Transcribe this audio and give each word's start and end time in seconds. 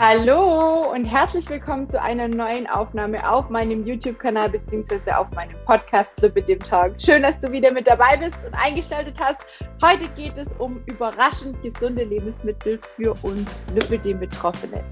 Hallo 0.00 0.92
und 0.92 1.06
herzlich 1.06 1.50
willkommen 1.50 1.90
zu 1.90 2.00
einer 2.00 2.28
neuen 2.28 2.68
Aufnahme 2.68 3.28
auf 3.28 3.50
meinem 3.50 3.84
YouTube-Kanal 3.84 4.50
bzw. 4.50 5.10
auf 5.10 5.28
meinem 5.32 5.56
Podcast 5.64 6.12
Lippe 6.20 6.40
dem 6.40 6.60
Talk. 6.60 6.94
Schön, 6.98 7.24
dass 7.24 7.40
du 7.40 7.50
wieder 7.50 7.72
mit 7.72 7.88
dabei 7.88 8.16
bist 8.16 8.36
und 8.46 8.54
eingeschaltet 8.54 9.16
hast. 9.20 9.44
Heute 9.82 10.08
geht 10.10 10.38
es 10.38 10.46
um 10.60 10.80
überraschend 10.86 11.60
gesunde 11.64 12.04
Lebensmittel 12.04 12.78
für 12.94 13.12
uns 13.22 13.60
Lippe 13.74 14.14
Betroffene. 14.14 14.84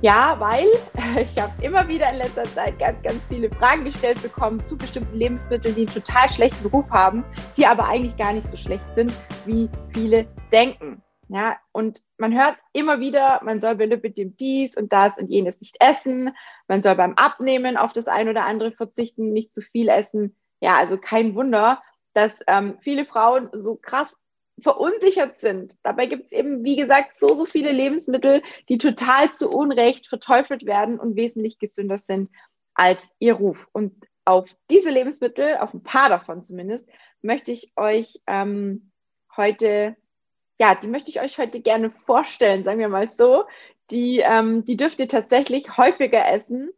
Ja, 0.00 0.36
weil 0.38 0.68
ich 1.20 1.42
habe 1.42 1.52
immer 1.60 1.88
wieder 1.88 2.08
in 2.12 2.18
letzter 2.18 2.44
Zeit 2.44 2.78
ganz, 2.78 3.02
ganz 3.02 3.20
viele 3.28 3.50
Fragen 3.50 3.84
gestellt 3.84 4.22
bekommen 4.22 4.64
zu 4.64 4.78
bestimmten 4.78 5.16
Lebensmitteln, 5.18 5.74
die 5.74 5.88
einen 5.88 5.92
total 5.92 6.28
schlechten 6.28 6.68
Ruf 6.68 6.88
haben, 6.90 7.24
die 7.56 7.66
aber 7.66 7.88
eigentlich 7.88 8.16
gar 8.16 8.32
nicht 8.32 8.48
so 8.48 8.56
schlecht 8.56 8.86
sind, 8.94 9.12
wie 9.44 9.68
viele 9.92 10.24
denken. 10.52 11.02
Ja, 11.28 11.56
und 11.72 12.02
man 12.18 12.34
hört 12.34 12.56
immer 12.72 13.00
wieder, 13.00 13.40
man 13.42 13.60
soll 13.60 13.74
bei 13.74 13.86
dem 13.86 14.36
dies 14.36 14.76
und 14.76 14.92
das 14.92 15.18
und 15.18 15.28
jenes 15.28 15.60
nicht 15.60 15.76
essen. 15.80 16.30
Man 16.68 16.82
soll 16.82 16.94
beim 16.94 17.14
Abnehmen 17.14 17.76
auf 17.76 17.92
das 17.92 18.06
ein 18.06 18.28
oder 18.28 18.44
andere 18.44 18.70
verzichten, 18.72 19.32
nicht 19.32 19.52
zu 19.52 19.60
viel 19.60 19.88
essen. 19.88 20.36
Ja, 20.60 20.76
also 20.76 20.98
kein 20.98 21.34
Wunder, 21.34 21.82
dass 22.14 22.38
ähm, 22.46 22.78
viele 22.80 23.04
Frauen 23.04 23.48
so 23.52 23.76
krass 23.76 24.16
verunsichert 24.60 25.36
sind. 25.36 25.76
Dabei 25.82 26.06
gibt 26.06 26.26
es 26.26 26.32
eben, 26.32 26.64
wie 26.64 26.76
gesagt, 26.76 27.18
so, 27.18 27.34
so 27.34 27.44
viele 27.44 27.72
Lebensmittel, 27.72 28.42
die 28.68 28.78
total 28.78 29.32
zu 29.32 29.50
Unrecht 29.50 30.06
verteufelt 30.06 30.64
werden 30.64 30.98
und 30.98 31.16
wesentlich 31.16 31.58
gesünder 31.58 31.98
sind 31.98 32.30
als 32.74 33.10
ihr 33.18 33.34
Ruf. 33.34 33.66
Und 33.72 34.06
auf 34.24 34.48
diese 34.70 34.90
Lebensmittel, 34.90 35.56
auf 35.58 35.74
ein 35.74 35.82
paar 35.82 36.08
davon 36.08 36.42
zumindest, 36.42 36.88
möchte 37.20 37.52
ich 37.52 37.72
euch 37.76 38.20
ähm, 38.26 38.92
heute 39.36 39.96
ja, 40.58 40.74
die 40.74 40.88
möchte 40.88 41.10
ich 41.10 41.20
euch 41.20 41.38
heute 41.38 41.60
gerne 41.60 41.90
vorstellen, 41.90 42.64
sagen 42.64 42.78
wir 42.78 42.88
mal 42.88 43.08
so. 43.08 43.44
Die, 43.90 44.20
ähm, 44.20 44.64
die 44.64 44.76
dürft 44.76 44.98
ihr 45.00 45.08
tatsächlich 45.08 45.76
häufiger 45.76 46.26
essen, 46.26 46.70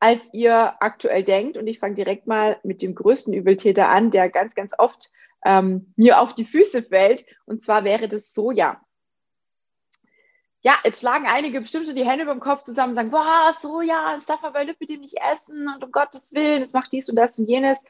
als 0.00 0.32
ihr 0.32 0.74
aktuell 0.82 1.22
denkt. 1.22 1.56
Und 1.56 1.66
ich 1.66 1.78
fange 1.78 1.94
direkt 1.94 2.26
mal 2.26 2.58
mit 2.62 2.82
dem 2.82 2.94
größten 2.94 3.32
Übeltäter 3.34 3.88
an, 3.88 4.10
der 4.10 4.28
ganz, 4.30 4.54
ganz 4.54 4.72
oft 4.76 5.12
ähm, 5.44 5.92
mir 5.96 6.20
auf 6.20 6.34
die 6.34 6.44
Füße 6.44 6.82
fällt. 6.82 7.24
Und 7.44 7.62
zwar 7.62 7.84
wäre 7.84 8.08
das 8.08 8.34
Soja. 8.34 8.80
Ja, 10.60 10.76
jetzt 10.82 11.00
schlagen 11.00 11.26
einige 11.28 11.60
bestimmt 11.60 11.86
schon 11.86 11.94
die 11.94 12.06
Hände 12.06 12.24
über 12.24 12.34
dem 12.34 12.40
Kopf 12.40 12.64
zusammen 12.64 12.90
und 12.90 12.96
sagen, 12.96 13.10
boah, 13.10 13.56
Soja, 13.60 14.14
das 14.14 14.26
darf 14.26 14.42
man 14.42 14.52
bei 14.52 14.64
Lippe 14.64 14.86
dem 14.86 15.00
nicht 15.00 15.16
essen 15.32 15.68
und 15.68 15.84
um 15.84 15.92
Gottes 15.92 16.34
Willen, 16.34 16.58
das 16.58 16.72
macht 16.72 16.92
dies 16.92 17.08
und 17.08 17.14
das 17.14 17.38
und 17.38 17.46
jenes. 17.46 17.80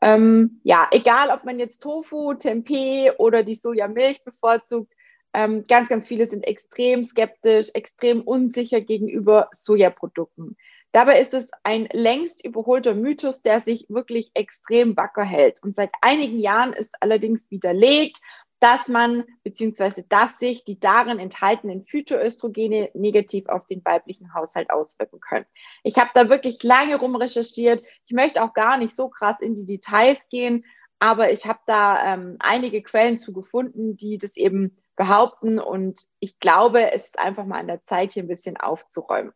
Ähm, 0.00 0.60
ja, 0.62 0.88
egal 0.90 1.30
ob 1.30 1.44
man 1.44 1.58
jetzt 1.58 1.80
Tofu, 1.80 2.34
Tempeh 2.34 3.12
oder 3.18 3.42
die 3.42 3.54
Sojamilch 3.54 4.22
bevorzugt, 4.24 4.92
ähm, 5.34 5.66
ganz, 5.66 5.88
ganz 5.88 6.06
viele 6.06 6.28
sind 6.28 6.42
extrem 6.44 7.04
skeptisch, 7.04 7.68
extrem 7.74 8.22
unsicher 8.22 8.80
gegenüber 8.80 9.48
Sojaprodukten. 9.52 10.56
Dabei 10.92 11.20
ist 11.20 11.34
es 11.34 11.50
ein 11.64 11.86
längst 11.92 12.44
überholter 12.44 12.94
Mythos, 12.94 13.42
der 13.42 13.60
sich 13.60 13.86
wirklich 13.90 14.30
extrem 14.34 14.96
wacker 14.96 15.24
hält. 15.24 15.62
Und 15.62 15.74
seit 15.74 15.90
einigen 16.00 16.38
Jahren 16.38 16.72
ist 16.72 16.94
allerdings 17.00 17.50
widerlegt, 17.50 18.18
dass 18.60 18.88
man 18.88 19.24
bzw. 19.44 20.02
dass 20.08 20.38
sich 20.38 20.64
die 20.64 20.80
darin 20.80 21.18
enthaltenen 21.18 21.84
Phytoöstrogene 21.84 22.90
negativ 22.94 23.48
auf 23.48 23.66
den 23.66 23.84
weiblichen 23.84 24.34
Haushalt 24.34 24.70
auswirken 24.70 25.20
können. 25.20 25.46
Ich 25.84 25.98
habe 25.98 26.10
da 26.14 26.28
wirklich 26.28 26.62
lange 26.62 26.96
rum 26.96 27.16
recherchiert. 27.16 27.82
Ich 28.06 28.12
möchte 28.12 28.42
auch 28.42 28.54
gar 28.54 28.78
nicht 28.78 28.94
so 28.94 29.08
krass 29.08 29.36
in 29.40 29.54
die 29.54 29.66
Details 29.66 30.28
gehen, 30.28 30.64
aber 30.98 31.30
ich 31.30 31.46
habe 31.46 31.60
da 31.66 32.14
ähm, 32.14 32.36
einige 32.40 32.82
Quellen 32.82 33.18
zu 33.18 33.32
gefunden, 33.32 33.96
die 33.96 34.18
das 34.18 34.36
eben 34.36 34.76
behaupten 34.96 35.60
und 35.60 36.00
ich 36.18 36.40
glaube, 36.40 36.92
es 36.92 37.06
ist 37.06 37.18
einfach 37.18 37.46
mal 37.46 37.60
an 37.60 37.68
der 37.68 37.84
Zeit, 37.84 38.14
hier 38.14 38.24
ein 38.24 38.28
bisschen 38.28 38.56
aufzuräumen. 38.56 39.32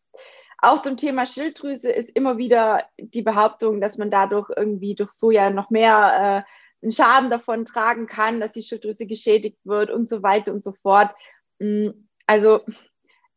Auch 0.58 0.82
zum 0.82 0.96
Thema 0.96 1.26
Schilddrüse 1.26 1.90
ist 1.90 2.10
immer 2.10 2.36
wieder 2.36 2.84
die 2.98 3.22
Behauptung, 3.22 3.80
dass 3.80 3.98
man 3.98 4.10
dadurch 4.10 4.48
irgendwie 4.56 4.94
durch 4.94 5.10
Soja 5.12 5.50
noch 5.50 5.70
mehr 5.70 6.44
äh, 6.46 6.52
einen 6.82 6.92
Schaden 6.92 7.30
davon 7.30 7.64
tragen 7.64 8.06
kann, 8.06 8.40
dass 8.40 8.52
die 8.52 8.62
Schilddrüse 8.62 9.06
geschädigt 9.06 9.58
wird 9.64 9.90
und 9.90 10.08
so 10.08 10.22
weiter 10.22 10.52
und 10.52 10.62
so 10.62 10.72
fort. 10.82 11.10
Mm, 11.58 11.90
also 12.26 12.60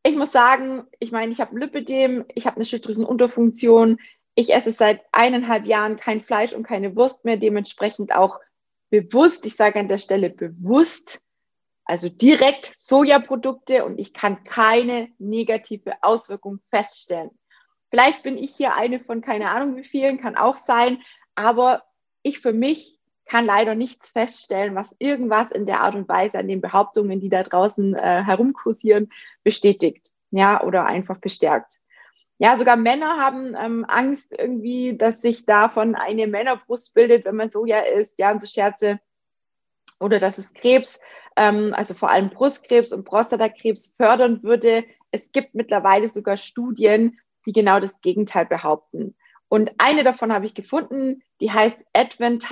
ich 0.03 0.15
muss 0.15 0.31
sagen, 0.31 0.85
ich 0.99 1.11
meine, 1.11 1.31
ich 1.31 1.41
habe 1.41 1.57
Lipidem, 1.57 2.25
ich 2.33 2.45
habe 2.45 2.57
eine 2.57 2.65
Schilddrüsenunterfunktion, 2.65 3.99
ich 4.35 4.53
esse 4.53 4.71
seit 4.71 5.01
eineinhalb 5.11 5.65
Jahren 5.65 5.97
kein 5.97 6.21
Fleisch 6.21 6.53
und 6.53 6.63
keine 6.63 6.95
Wurst 6.95 7.25
mehr, 7.25 7.37
dementsprechend 7.37 8.13
auch 8.13 8.39
bewusst, 8.89 9.45
ich 9.45 9.55
sage 9.55 9.79
an 9.79 9.87
der 9.87 9.99
Stelle 9.99 10.29
bewusst, 10.29 11.21
also 11.85 12.09
direkt 12.09 12.71
Sojaprodukte 12.75 13.85
und 13.85 13.99
ich 13.99 14.13
kann 14.13 14.43
keine 14.43 15.09
negative 15.19 15.93
Auswirkung 16.01 16.59
feststellen. 16.69 17.31
Vielleicht 17.89 18.23
bin 18.23 18.37
ich 18.37 18.55
hier 18.55 18.75
eine 18.75 18.99
von 18.99 19.21
keine 19.21 19.49
Ahnung 19.51 19.75
wie 19.77 19.83
vielen, 19.83 20.19
kann 20.19 20.35
auch 20.35 20.57
sein, 20.57 21.01
aber 21.35 21.83
ich 22.23 22.39
für 22.39 22.53
mich 22.53 22.99
kann 23.25 23.45
leider 23.45 23.75
nichts 23.75 24.09
feststellen, 24.09 24.75
was 24.75 24.95
irgendwas 24.99 25.51
in 25.51 25.65
der 25.65 25.81
Art 25.81 25.95
und 25.95 26.07
Weise 26.07 26.37
an 26.37 26.47
den 26.47 26.61
Behauptungen, 26.61 27.19
die 27.19 27.29
da 27.29 27.43
draußen 27.43 27.95
äh, 27.95 28.23
herumkursieren, 28.23 29.09
bestätigt, 29.43 30.11
ja, 30.31 30.61
oder 30.63 30.85
einfach 30.85 31.17
bestärkt. 31.17 31.79
Ja, 32.37 32.57
sogar 32.57 32.75
Männer 32.75 33.17
haben 33.17 33.55
ähm, 33.55 33.85
Angst 33.87 34.35
irgendwie, 34.37 34.97
dass 34.97 35.21
sich 35.21 35.45
davon 35.45 35.95
eine 35.95 36.27
Männerbrust 36.27 36.93
bildet, 36.93 37.25
wenn 37.25 37.37
man 37.37 37.47
Soja 37.47 37.79
isst, 37.79 38.19
ja, 38.19 38.31
und 38.31 38.41
so 38.41 38.47
Scherze. 38.47 38.99
Oder 40.01 40.19
dass 40.19 40.37
es 40.37 40.53
Krebs, 40.53 40.99
ähm, 41.37 41.73
also 41.73 41.93
vor 41.93 42.11
allem 42.11 42.29
Brustkrebs 42.29 42.91
und 42.91 43.05
Prostatakrebs 43.05 43.95
fördern 43.95 44.43
würde. 44.43 44.83
Es 45.11 45.31
gibt 45.31 45.55
mittlerweile 45.55 46.09
sogar 46.09 46.35
Studien, 46.35 47.19
die 47.45 47.53
genau 47.53 47.79
das 47.79 48.01
Gegenteil 48.01 48.45
behaupten. 48.45 49.15
Und 49.47 49.71
eine 49.77 50.03
davon 50.03 50.33
habe 50.33 50.45
ich 50.45 50.53
gefunden, 50.55 51.21
die 51.39 51.51
heißt 51.51 51.79
Advent, 51.93 52.47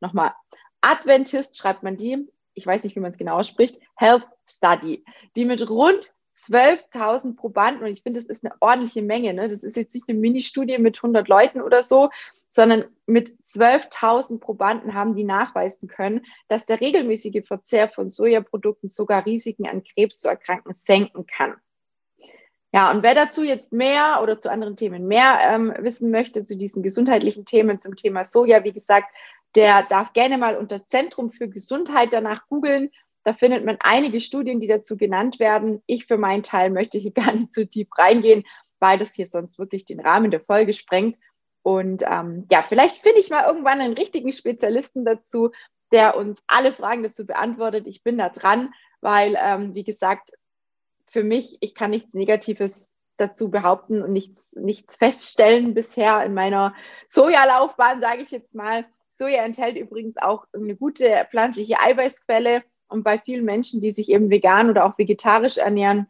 nochmal, 0.00 0.32
Adventist 0.80 1.56
schreibt 1.56 1.82
man 1.82 1.96
die, 1.96 2.28
ich 2.54 2.66
weiß 2.66 2.84
nicht, 2.84 2.96
wie 2.96 3.00
man 3.00 3.12
es 3.12 3.18
genau 3.18 3.38
ausspricht, 3.38 3.80
Health 3.96 4.26
Study, 4.46 5.04
die 5.36 5.44
mit 5.44 5.68
rund 5.68 6.10
12.000 6.34 7.36
Probanden, 7.36 7.84
und 7.84 7.90
ich 7.90 8.02
finde, 8.02 8.20
das 8.20 8.28
ist 8.28 8.44
eine 8.44 8.54
ordentliche 8.60 9.02
Menge, 9.02 9.34
ne? 9.34 9.48
das 9.48 9.62
ist 9.62 9.76
jetzt 9.76 9.94
nicht 9.94 10.08
eine 10.08 10.18
Mini-Studie 10.18 10.78
mit 10.78 10.96
100 10.96 11.28
Leuten 11.28 11.60
oder 11.60 11.82
so, 11.82 12.10
sondern 12.50 12.84
mit 13.06 13.30
12.000 13.44 14.40
Probanden 14.40 14.94
haben 14.94 15.14
die 15.14 15.24
nachweisen 15.24 15.88
können, 15.88 16.26
dass 16.48 16.66
der 16.66 16.80
regelmäßige 16.80 17.46
Verzehr 17.46 17.88
von 17.88 18.10
Sojaprodukten 18.10 18.88
sogar 18.88 19.24
Risiken 19.26 19.68
an 19.68 19.84
Krebs 19.84 20.20
zu 20.20 20.28
erkranken 20.28 20.74
senken 20.74 21.26
kann. 21.26 21.54
Ja, 22.72 22.90
und 22.92 23.02
wer 23.02 23.14
dazu 23.14 23.42
jetzt 23.42 23.72
mehr 23.72 24.20
oder 24.22 24.38
zu 24.38 24.50
anderen 24.50 24.76
Themen 24.76 25.08
mehr 25.08 25.38
ähm, 25.42 25.74
wissen 25.80 26.10
möchte, 26.10 26.44
zu 26.44 26.56
diesen 26.56 26.82
gesundheitlichen 26.82 27.44
Themen, 27.44 27.80
zum 27.80 27.96
Thema 27.96 28.22
Soja, 28.22 28.62
wie 28.62 28.72
gesagt, 28.72 29.12
der 29.56 29.82
darf 29.82 30.12
gerne 30.12 30.38
mal 30.38 30.56
unter 30.56 30.86
Zentrum 30.86 31.32
für 31.32 31.48
Gesundheit 31.48 32.12
danach 32.12 32.46
googeln. 32.46 32.90
Da 33.24 33.34
findet 33.34 33.64
man 33.64 33.76
einige 33.80 34.20
Studien, 34.20 34.60
die 34.60 34.68
dazu 34.68 34.96
genannt 34.96 35.40
werden. 35.40 35.82
Ich 35.86 36.06
für 36.06 36.16
meinen 36.16 36.44
Teil 36.44 36.70
möchte 36.70 36.98
hier 36.98 37.12
gar 37.12 37.32
nicht 37.32 37.52
zu 37.52 37.66
tief 37.66 37.88
reingehen, 37.96 38.44
weil 38.78 38.98
das 38.98 39.14
hier 39.14 39.26
sonst 39.26 39.58
wirklich 39.58 39.84
den 39.84 40.00
Rahmen 40.00 40.30
der 40.30 40.40
Folge 40.40 40.72
sprengt. 40.72 41.18
Und 41.62 42.04
ähm, 42.08 42.46
ja, 42.50 42.62
vielleicht 42.62 42.98
finde 42.98 43.20
ich 43.20 43.30
mal 43.30 43.46
irgendwann 43.46 43.80
einen 43.80 43.94
richtigen 43.94 44.32
Spezialisten 44.32 45.04
dazu, 45.04 45.50
der 45.92 46.16
uns 46.16 46.40
alle 46.46 46.72
Fragen 46.72 47.02
dazu 47.02 47.26
beantwortet. 47.26 47.88
Ich 47.88 48.02
bin 48.04 48.16
da 48.16 48.28
dran, 48.28 48.72
weil, 49.00 49.36
ähm, 49.38 49.74
wie 49.74 49.84
gesagt, 49.84 50.30
für 51.10 51.24
mich, 51.24 51.58
ich 51.60 51.74
kann 51.74 51.90
nichts 51.90 52.14
Negatives 52.14 52.98
dazu 53.16 53.50
behaupten 53.50 54.02
und 54.02 54.12
nichts, 54.12 54.48
nichts 54.52 54.96
feststellen 54.96 55.74
bisher 55.74 56.24
in 56.24 56.34
meiner 56.34 56.74
Sojalaufbahn, 57.08 58.00
sage 58.00 58.22
ich 58.22 58.30
jetzt 58.30 58.54
mal. 58.54 58.86
Soja 59.10 59.42
enthält 59.42 59.76
übrigens 59.76 60.16
auch 60.16 60.46
eine 60.54 60.76
gute 60.76 61.26
pflanzliche 61.30 61.80
Eiweißquelle 61.80 62.62
und 62.88 63.04
bei 63.04 63.18
vielen 63.18 63.44
Menschen, 63.44 63.80
die 63.80 63.90
sich 63.90 64.08
eben 64.10 64.30
vegan 64.30 64.70
oder 64.70 64.86
auch 64.86 64.96
vegetarisch 64.96 65.58
ernähren, 65.58 66.06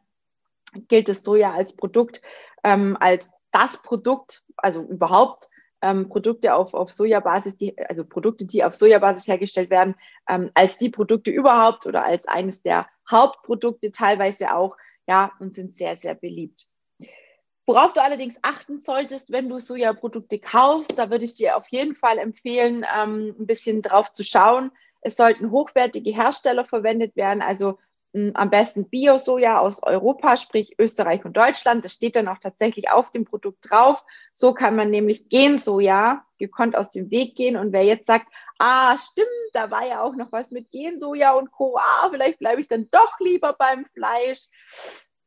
gilt 0.88 1.08
das 1.08 1.24
Soja 1.24 1.52
als 1.52 1.74
Produkt, 1.74 2.22
ähm, 2.62 2.96
als 3.00 3.30
das 3.50 3.82
Produkt, 3.82 4.42
also 4.56 4.82
überhaupt 4.82 5.48
ähm, 5.82 6.08
Produkte 6.08 6.54
auf, 6.54 6.74
auf 6.74 6.92
Sojabasis, 6.92 7.56
die, 7.56 7.76
also 7.88 8.04
Produkte, 8.04 8.46
die 8.46 8.62
auf 8.62 8.74
Sojabasis 8.74 9.26
hergestellt 9.26 9.70
werden, 9.70 9.96
ähm, 10.28 10.50
als 10.54 10.78
die 10.78 10.90
Produkte 10.90 11.30
überhaupt 11.30 11.86
oder 11.86 12.04
als 12.04 12.28
eines 12.28 12.62
der 12.62 12.86
Hauptprodukte 13.10 13.90
teilweise 13.90 14.54
auch, 14.54 14.76
ja, 15.10 15.32
und 15.40 15.52
sind 15.52 15.74
sehr, 15.74 15.96
sehr 15.96 16.14
beliebt. 16.14 16.68
Worauf 17.66 17.92
du 17.92 18.00
allerdings 18.00 18.36
achten 18.42 18.78
solltest, 18.78 19.32
wenn 19.32 19.48
du 19.48 19.58
Sojaprodukte 19.58 20.38
kaufst, 20.38 20.96
da 20.96 21.10
würde 21.10 21.24
ich 21.24 21.34
dir 21.34 21.56
auf 21.56 21.66
jeden 21.68 21.96
Fall 21.96 22.18
empfehlen, 22.18 22.86
ähm, 22.96 23.34
ein 23.36 23.46
bisschen 23.48 23.82
drauf 23.82 24.12
zu 24.12 24.22
schauen. 24.22 24.70
Es 25.00 25.16
sollten 25.16 25.50
hochwertige 25.50 26.12
Hersteller 26.12 26.64
verwendet 26.64 27.16
werden, 27.16 27.42
also 27.42 27.76
am 28.12 28.50
besten 28.50 28.88
Bio-Soja 28.88 29.58
aus 29.58 29.82
Europa, 29.82 30.36
sprich 30.36 30.74
Österreich 30.78 31.24
und 31.24 31.36
Deutschland. 31.36 31.84
Das 31.84 31.92
steht 31.92 32.16
dann 32.16 32.28
auch 32.28 32.38
tatsächlich 32.38 32.90
auf 32.90 33.10
dem 33.10 33.24
Produkt 33.24 33.70
drauf. 33.70 34.04
So 34.32 34.52
kann 34.52 34.74
man 34.74 34.90
nämlich 34.90 35.28
Gensoja 35.28 36.24
gekonnt 36.38 36.76
aus 36.76 36.90
dem 36.90 37.10
Weg 37.10 37.36
gehen. 37.36 37.56
Und 37.56 37.72
wer 37.72 37.84
jetzt 37.84 38.06
sagt, 38.06 38.26
ah, 38.58 38.98
stimmt, 38.98 39.28
da 39.52 39.70
war 39.70 39.86
ja 39.86 40.02
auch 40.02 40.16
noch 40.16 40.32
was 40.32 40.50
mit 40.50 40.70
Gensoja 40.70 41.32
und 41.32 41.52
Co., 41.52 41.78
ah, 41.78 42.08
vielleicht 42.10 42.40
bleibe 42.40 42.60
ich 42.60 42.68
dann 42.68 42.88
doch 42.90 43.18
lieber 43.20 43.54
beim 43.58 43.86
Fleisch 43.94 44.48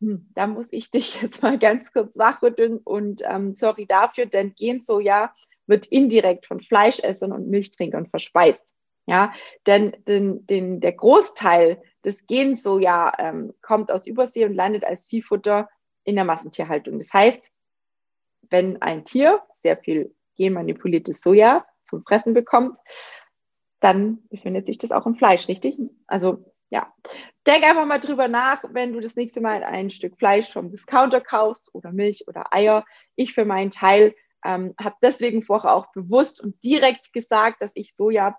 hm, 0.04 0.30
da 0.36 0.48
muss 0.48 0.74
ich 0.74 0.92
dich 0.92 1.16
jetzt 1.22 1.42
mal 1.42 1.58
ganz 1.58 1.94
kurz 1.94 2.18
wachrütteln 2.18 2.78
und 2.78 3.22
ähm, 3.26 3.56
sorry 3.56 3.86
dafür, 3.86 4.26
denn 4.26 4.54
Gensoja 4.54 5.34
wird 5.66 5.88
indirekt 5.88 6.46
von 6.46 6.60
Fleischessern 6.60 7.32
und 7.32 7.48
Milchtrinkern 7.48 8.08
verspeist. 8.08 8.76
Ja, 9.06 9.34
denn 9.68 9.96
den, 10.08 10.46
den, 10.48 10.80
der 10.80 10.94
Großteil 10.94 11.82
des 12.06 12.26
Gensoja 12.26 13.12
ähm, 13.18 13.54
kommt 13.62 13.92
aus 13.92 14.08
Übersee 14.08 14.46
und 14.46 14.54
landet 14.54 14.86
als 14.86 15.08
Viehfutter 15.08 15.70
in 16.06 16.16
der 16.16 16.26
Massentierhaltung. 16.26 17.00
Das 17.00 17.12
heißt, 17.14 17.54
wenn 18.50 18.82
ein 18.82 19.04
Tier 19.04 19.42
sehr 19.62 19.78
viel 19.78 20.16
genmanipuliertes 20.36 21.22
Soja 21.22 21.66
zum 21.84 22.04
Fressen 22.04 22.34
bekommt, 22.34 22.78
dann 23.80 24.20
befindet 24.30 24.66
sich 24.66 24.78
das 24.78 24.92
auch 24.92 25.06
im 25.06 25.16
Fleisch, 25.16 25.48
richtig? 25.50 25.78
Also 26.08 26.46
ja, 26.70 26.92
denk 27.46 27.64
einfach 27.66 27.86
mal 27.86 28.00
drüber 28.00 28.28
nach, 28.28 28.64
wenn 28.70 28.94
du 28.94 29.02
das 29.02 29.16
nächste 29.16 29.42
Mal 29.42 29.64
ein 29.64 29.90
Stück 29.90 30.18
Fleisch 30.18 30.52
vom 30.52 30.72
Discounter 30.72 31.22
kaufst 31.22 31.76
oder 31.76 31.92
Milch 31.92 32.28
oder 32.28 32.54
Eier. 32.54 32.86
Ich 33.16 33.34
für 33.34 33.46
meinen 33.46 33.72
Teil 33.72 34.16
ähm, 34.44 34.74
habe 34.80 34.96
deswegen 35.02 35.44
vorher 35.44 35.76
auch 35.76 35.92
bewusst 35.92 36.42
und 36.42 36.64
direkt 36.64 37.14
gesagt, 37.14 37.62
dass 37.62 37.72
ich 37.76 37.96
Soja 37.96 38.38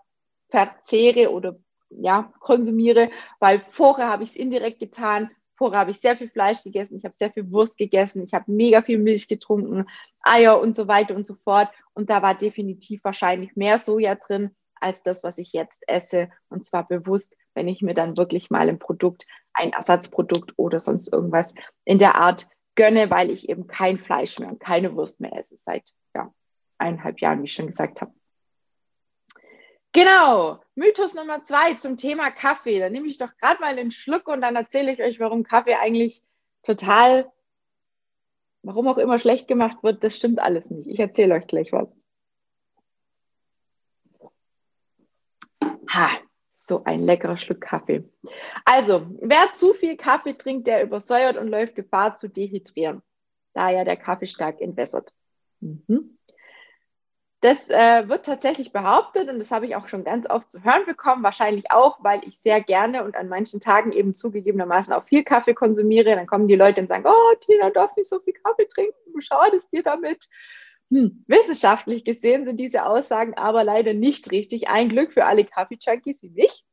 verzehre 0.55 1.33
oder 1.33 1.57
ja, 1.91 2.33
konsumiere, 2.39 3.11
weil 3.41 3.61
vorher 3.71 4.09
habe 4.09 4.23
ich 4.23 4.31
es 4.31 4.37
indirekt 4.37 4.79
getan. 4.79 5.31
Vorher 5.57 5.81
habe 5.81 5.91
ich 5.91 6.01
sehr 6.01 6.17
viel 6.17 6.29
Fleisch 6.29 6.63
gegessen, 6.63 6.99
ich 6.99 7.05
habe 7.05 7.15
sehr 7.15 7.33
viel 7.33 7.51
Wurst 7.51 7.77
gegessen, 7.77 8.23
ich 8.23 8.35
habe 8.35 8.51
mega 8.51 8.83
viel 8.83 8.99
Milch 8.99 9.29
getrunken, 9.29 9.87
Eier 10.21 10.61
und 10.61 10.75
so 10.75 10.89
weiter 10.89 11.15
und 11.15 11.27
so 11.27 11.35
fort. 11.35 11.69
Und 11.93 12.09
da 12.09 12.23
war 12.23 12.37
definitiv 12.37 13.03
wahrscheinlich 13.05 13.57
mehr 13.57 13.79
Soja 13.79 14.15
drin 14.15 14.51
als 14.81 15.03
das, 15.03 15.25
was 15.25 15.39
ich 15.39 15.53
jetzt 15.53 15.83
esse. 15.89 16.29
Und 16.49 16.65
zwar 16.65 16.87
bewusst, 16.87 17.37
wenn 17.55 17.69
ich 17.69 17.83
mir 17.83 17.95
dann 17.95 18.17
wirklich 18.17 18.51
mal 18.51 18.69
ein 18.69 18.79
Produkt, 18.79 19.27
ein 19.53 19.73
Ersatzprodukt 19.73 20.53
oder 20.57 20.79
sonst 20.79 21.13
irgendwas 21.13 21.55
in 21.85 21.99
der 21.99 22.17
Art 22.17 22.47
gönne, 22.75 23.11
weil 23.11 23.31
ich 23.31 23.49
eben 23.49 23.67
kein 23.67 23.99
Fleisch 23.99 24.39
mehr 24.39 24.49
und 24.49 24.61
keine 24.61 24.95
Wurst 24.95 25.21
mehr 25.21 25.37
esse 25.37 25.57
seit 25.65 25.89
ja, 26.15 26.33
eineinhalb 26.79 27.21
Jahren, 27.21 27.41
wie 27.43 27.47
ich 27.47 27.53
schon 27.53 27.69
gesagt 27.69 28.01
habe. 28.01 28.13
Genau, 29.95 30.61
Mythos 30.75 31.15
Nummer 31.15 31.45
zwei 31.45 31.75
zum 31.75 31.97
Thema 31.97 32.33
Kaffee. 32.33 32.81
Da 32.81 32.91
nehme 32.91 33.07
ich 33.07 33.17
doch 33.17 33.37
gerade 33.37 33.61
mal 33.61 33.79
einen 33.79 33.93
Schluck 33.93 34.27
und 34.27 34.41
dann 34.41 34.57
erzähle 34.57 34.93
ich 34.93 35.01
euch, 35.01 35.21
warum 35.21 35.45
Kaffee 35.45 35.77
eigentlich 35.77 36.25
total, 36.65 37.31
warum 38.63 38.89
auch 38.89 38.99
immer 38.99 39.21
schlecht 39.21 39.47
gemacht 39.47 39.85
wird. 39.85 40.03
Das 40.03 40.17
stimmt 40.17 40.41
alles 40.41 40.69
nicht. 40.69 40.89
Ich 40.89 40.99
erzähle 40.99 41.37
euch 41.37 41.47
gleich 41.47 41.71
was. 41.71 41.97
Ha, 45.89 46.09
so 46.51 46.83
ein 46.83 46.99
leckerer 46.99 47.37
Schluck 47.37 47.61
Kaffee. 47.61 48.03
Also, 48.65 49.07
wer 49.21 49.53
zu 49.53 49.75
viel 49.75 49.97
Kaffee 49.97 50.35
trinkt, 50.35 50.67
der 50.67 50.83
übersäuert 50.83 51.37
und 51.37 51.47
läuft 51.47 51.77
Gefahr 51.77 52.17
zu 52.17 52.29
dehydrieren, 52.29 53.01
da 53.53 53.71
ja 53.71 53.85
der 53.85 53.97
Kaffee 53.97 54.27
stark 54.27 54.61
entwässert. 54.61 55.15
Mhm. 55.61 56.19
Das 57.45 57.69
äh, 57.69 58.09
wird 58.09 58.25
tatsächlich 58.25 58.73
behauptet 58.73 59.29
und 59.29 59.39
das 59.39 59.51
habe 59.51 59.67
ich 59.67 59.77
auch 59.77 59.87
schon 59.87 60.03
ganz 60.03 60.27
oft 60.31 60.51
zu 60.51 60.65
hören 60.65 60.87
bekommen, 60.87 61.23
wahrscheinlich 61.23 61.71
auch, 61.73 62.03
weil 62.03 62.23
ich 62.27 62.39
sehr 62.39 62.63
gerne 62.63 63.05
und 63.05 63.17
an 63.17 63.29
manchen 63.29 63.61
Tagen 63.61 63.93
eben 63.93 64.15
zugegebenermaßen 64.15 64.95
auch 64.95 65.05
viel 65.05 65.25
Kaffee 65.25 65.53
konsumiere. 65.53 66.15
Dann 66.15 66.27
kommen 66.27 66.49
die 66.49 66.55
Leute 66.55 66.81
und 66.81 66.89
sagen, 66.89 67.05
oh, 67.07 67.35
Tina, 67.41 67.67
du 67.67 67.75
darfst 67.75 67.99
nicht 67.99 68.09
so 68.09 68.19
viel 68.21 68.33
Kaffee 68.33 68.65
trinken, 68.65 69.13
du 69.13 69.21
schadest 69.21 69.71
dir 69.75 69.83
damit. 69.83 70.27
Hm, 70.91 71.23
wissenschaftlich 71.27 72.07
gesehen 72.07 72.47
sind 72.47 72.59
diese 72.59 72.87
Aussagen 72.87 73.35
aber 73.35 73.63
leider 73.63 73.93
nicht 73.93 74.31
richtig. 74.31 74.69
Ein 74.69 74.89
Glück 74.89 75.13
für 75.13 75.27
alle 75.27 75.45
Kaffee-Junkies 75.45 76.23
wie 76.23 76.31
mich. 76.31 76.65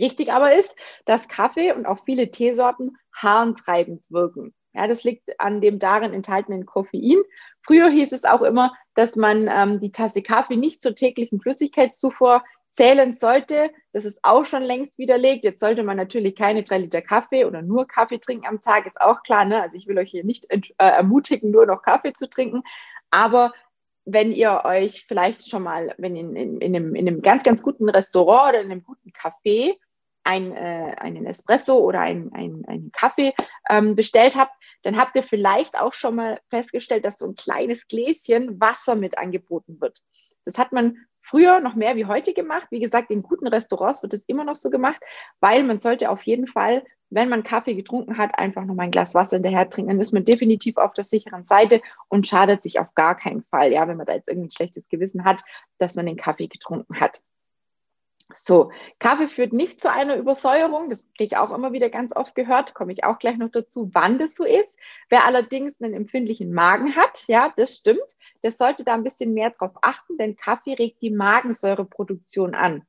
Richtig 0.00 0.32
aber 0.32 0.52
ist, 0.52 0.74
dass 1.04 1.28
Kaffee 1.28 1.70
und 1.74 1.86
auch 1.86 2.04
viele 2.04 2.32
Teesorten 2.32 2.96
harntreibend 3.12 4.10
wirken. 4.10 4.52
Ja, 4.72 4.86
das 4.86 5.02
liegt 5.02 5.40
an 5.40 5.60
dem 5.60 5.78
darin 5.78 6.12
enthaltenen 6.12 6.64
Koffein. 6.64 7.18
Früher 7.62 7.88
hieß 7.88 8.12
es 8.12 8.24
auch 8.24 8.42
immer, 8.42 8.72
dass 8.94 9.16
man 9.16 9.48
ähm, 9.52 9.80
die 9.80 9.92
Tasse 9.92 10.22
Kaffee 10.22 10.56
nicht 10.56 10.80
zur 10.80 10.94
täglichen 10.94 11.40
Flüssigkeitszufuhr 11.40 12.42
zählen 12.72 13.14
sollte. 13.14 13.70
Das 13.92 14.04
ist 14.04 14.20
auch 14.22 14.44
schon 14.44 14.62
längst 14.62 14.96
widerlegt. 14.98 15.44
Jetzt 15.44 15.60
sollte 15.60 15.82
man 15.82 15.96
natürlich 15.96 16.36
keine 16.36 16.62
drei 16.62 16.78
Liter 16.78 17.02
Kaffee 17.02 17.44
oder 17.44 17.62
nur 17.62 17.86
Kaffee 17.86 18.18
trinken 18.18 18.46
am 18.46 18.60
Tag, 18.60 18.86
ist 18.86 19.00
auch 19.00 19.22
klar. 19.22 19.44
Ne? 19.44 19.60
Also 19.60 19.76
ich 19.76 19.86
will 19.88 19.98
euch 19.98 20.10
hier 20.10 20.24
nicht 20.24 20.46
äh, 20.50 20.60
ermutigen, 20.76 21.50
nur 21.50 21.66
noch 21.66 21.82
Kaffee 21.82 22.12
zu 22.12 22.28
trinken. 22.28 22.62
Aber 23.10 23.52
wenn 24.04 24.32
ihr 24.32 24.62
euch 24.64 25.04
vielleicht 25.06 25.48
schon 25.48 25.64
mal, 25.64 25.94
wenn 25.98 26.16
in, 26.16 26.36
in, 26.36 26.60
in, 26.60 26.76
einem, 26.76 26.94
in 26.94 27.08
einem 27.08 27.22
ganz, 27.22 27.42
ganz 27.42 27.62
guten 27.62 27.88
Restaurant 27.88 28.50
oder 28.50 28.60
in 28.60 28.70
einem 28.70 28.82
guten 28.82 29.10
Café 29.10 29.74
ein, 30.30 30.52
äh, 30.52 30.94
einen 30.98 31.26
Espresso 31.26 31.78
oder 31.78 32.00
einen, 32.00 32.32
einen, 32.32 32.64
einen 32.66 32.92
Kaffee 32.92 33.34
ähm, 33.68 33.96
bestellt 33.96 34.36
habt, 34.36 34.52
dann 34.82 34.96
habt 34.96 35.16
ihr 35.16 35.24
vielleicht 35.24 35.76
auch 35.76 35.92
schon 35.92 36.14
mal 36.14 36.40
festgestellt, 36.48 37.04
dass 37.04 37.18
so 37.18 37.26
ein 37.26 37.34
kleines 37.34 37.88
Gläschen 37.88 38.60
Wasser 38.60 38.94
mit 38.94 39.18
angeboten 39.18 39.80
wird. 39.80 39.98
Das 40.44 40.56
hat 40.56 40.70
man 40.70 40.96
früher 41.20 41.60
noch 41.60 41.74
mehr 41.74 41.96
wie 41.96 42.06
heute 42.06 42.32
gemacht. 42.32 42.68
Wie 42.70 42.78
gesagt, 42.78 43.10
in 43.10 43.22
guten 43.22 43.48
Restaurants 43.48 44.02
wird 44.02 44.14
es 44.14 44.24
immer 44.26 44.44
noch 44.44 44.56
so 44.56 44.70
gemacht, 44.70 45.00
weil 45.40 45.64
man 45.64 45.80
sollte 45.80 46.10
auf 46.10 46.22
jeden 46.22 46.46
Fall, 46.46 46.84
wenn 47.10 47.28
man 47.28 47.42
Kaffee 47.42 47.74
getrunken 47.74 48.16
hat, 48.16 48.38
einfach 48.38 48.64
noch 48.64 48.76
mal 48.76 48.84
ein 48.84 48.92
Glas 48.92 49.14
Wasser 49.14 49.36
hinterher 49.36 49.68
trinken. 49.68 49.90
Dann 49.90 50.00
ist 50.00 50.12
man 50.12 50.24
definitiv 50.24 50.76
auf 50.76 50.94
der 50.94 51.04
sicheren 51.04 51.44
Seite 51.44 51.82
und 52.08 52.28
schadet 52.28 52.62
sich 52.62 52.78
auf 52.78 52.94
gar 52.94 53.16
keinen 53.16 53.42
Fall, 53.42 53.72
ja, 53.72 53.88
wenn 53.88 53.96
man 53.96 54.06
da 54.06 54.14
jetzt 54.14 54.28
irgendwie 54.28 54.46
ein 54.46 54.52
schlechtes 54.52 54.88
Gewissen 54.88 55.24
hat, 55.24 55.42
dass 55.78 55.96
man 55.96 56.06
den 56.06 56.16
Kaffee 56.16 56.46
getrunken 56.46 57.00
hat. 57.00 57.20
So, 58.34 58.70
Kaffee 58.98 59.28
führt 59.28 59.52
nicht 59.52 59.80
zu 59.80 59.90
einer 59.90 60.16
Übersäuerung. 60.16 60.90
Das 60.90 61.12
kriege 61.14 61.24
ich 61.24 61.36
auch 61.36 61.50
immer 61.50 61.72
wieder 61.72 61.90
ganz 61.90 62.14
oft 62.14 62.34
gehört. 62.34 62.74
Komme 62.74 62.92
ich 62.92 63.04
auch 63.04 63.18
gleich 63.18 63.36
noch 63.36 63.50
dazu, 63.50 63.90
wann 63.92 64.18
das 64.18 64.34
so 64.34 64.44
ist. 64.44 64.78
Wer 65.08 65.26
allerdings 65.26 65.80
einen 65.80 65.94
empfindlichen 65.94 66.52
Magen 66.52 66.96
hat, 66.96 67.26
ja, 67.26 67.52
das 67.56 67.76
stimmt, 67.76 68.16
der 68.42 68.52
sollte 68.52 68.84
da 68.84 68.94
ein 68.94 69.04
bisschen 69.04 69.34
mehr 69.34 69.50
drauf 69.50 69.72
achten, 69.82 70.16
denn 70.18 70.36
Kaffee 70.36 70.74
regt 70.74 71.02
die 71.02 71.10
Magensäureproduktion 71.10 72.54
an. 72.54 72.82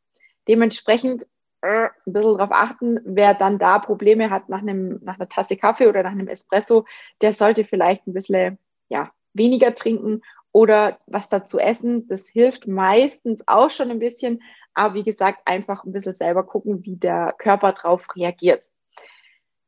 Dementsprechend 0.47 1.25
äh, 1.61 1.85
ein 1.85 2.13
bisschen 2.13 2.37
darauf 2.37 2.51
achten, 2.51 2.99
wer 3.03 3.33
dann 3.33 3.59
da 3.59 3.79
Probleme 3.79 4.29
hat 4.29 4.49
nach, 4.49 4.61
einem, 4.61 4.99
nach 5.03 5.15
einer 5.15 5.29
Tasse 5.29 5.57
Kaffee 5.57 5.87
oder 5.87 6.03
nach 6.03 6.11
einem 6.11 6.27
Espresso, 6.27 6.85
der 7.21 7.33
sollte 7.33 7.63
vielleicht 7.63 8.07
ein 8.07 8.13
bisschen 8.13 8.57
ja, 8.89 9.11
weniger 9.33 9.73
trinken 9.73 10.21
oder 10.51 10.97
was 11.07 11.29
dazu 11.29 11.59
essen. 11.59 12.07
Das 12.07 12.27
hilft 12.27 12.67
meistens 12.67 13.47
auch 13.47 13.69
schon 13.69 13.91
ein 13.91 13.99
bisschen, 13.99 14.41
aber 14.73 14.93
wie 14.93 15.03
gesagt, 15.03 15.41
einfach 15.45 15.83
ein 15.83 15.91
bisschen 15.91 16.15
selber 16.15 16.43
gucken, 16.43 16.83
wie 16.85 16.95
der 16.95 17.33
Körper 17.37 17.73
darauf 17.73 18.07
reagiert. 18.15 18.69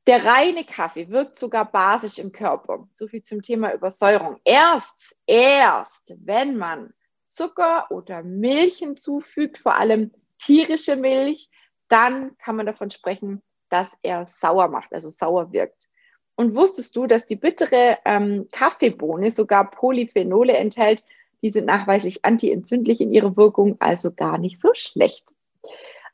Der 0.05 0.25
reine 0.25 0.65
Kaffee 0.65 1.09
wirkt 1.09 1.39
sogar 1.39 1.71
basisch 1.71 2.19
im 2.19 2.31
Körper. 2.31 2.87
So 2.91 3.07
viel 3.07 3.23
zum 3.23 3.41
Thema 3.41 3.73
Übersäuerung. 3.73 4.37
Erst, 4.43 5.17
erst, 5.25 6.13
wenn 6.17 6.57
man 6.57 6.93
Zucker 7.25 7.87
oder 7.89 8.21
Milch 8.21 8.79
hinzufügt, 8.79 9.57
vor 9.57 9.75
allem 9.75 10.11
tierische 10.37 10.97
Milch, 10.97 11.49
dann 11.87 12.37
kann 12.37 12.55
man 12.55 12.65
davon 12.65 12.91
sprechen, 12.91 13.41
dass 13.69 13.97
er 14.01 14.25
sauer 14.25 14.67
macht, 14.67 14.93
also 14.93 15.09
sauer 15.09 15.53
wirkt. 15.53 15.89
Und 16.35 16.55
wusstest 16.55 16.95
du, 16.95 17.07
dass 17.07 17.25
die 17.25 17.35
bittere 17.35 17.97
ähm, 18.05 18.47
Kaffeebohne 18.51 19.31
sogar 19.31 19.69
Polyphenole 19.69 20.53
enthält, 20.53 21.05
die 21.43 21.49
sind 21.49 21.65
nachweislich 21.65 22.25
antientzündlich 22.25 23.01
in 23.01 23.13
ihrer 23.13 23.37
Wirkung, 23.37 23.75
also 23.79 24.11
gar 24.11 24.39
nicht 24.39 24.59
so 24.59 24.69
schlecht. 24.73 25.29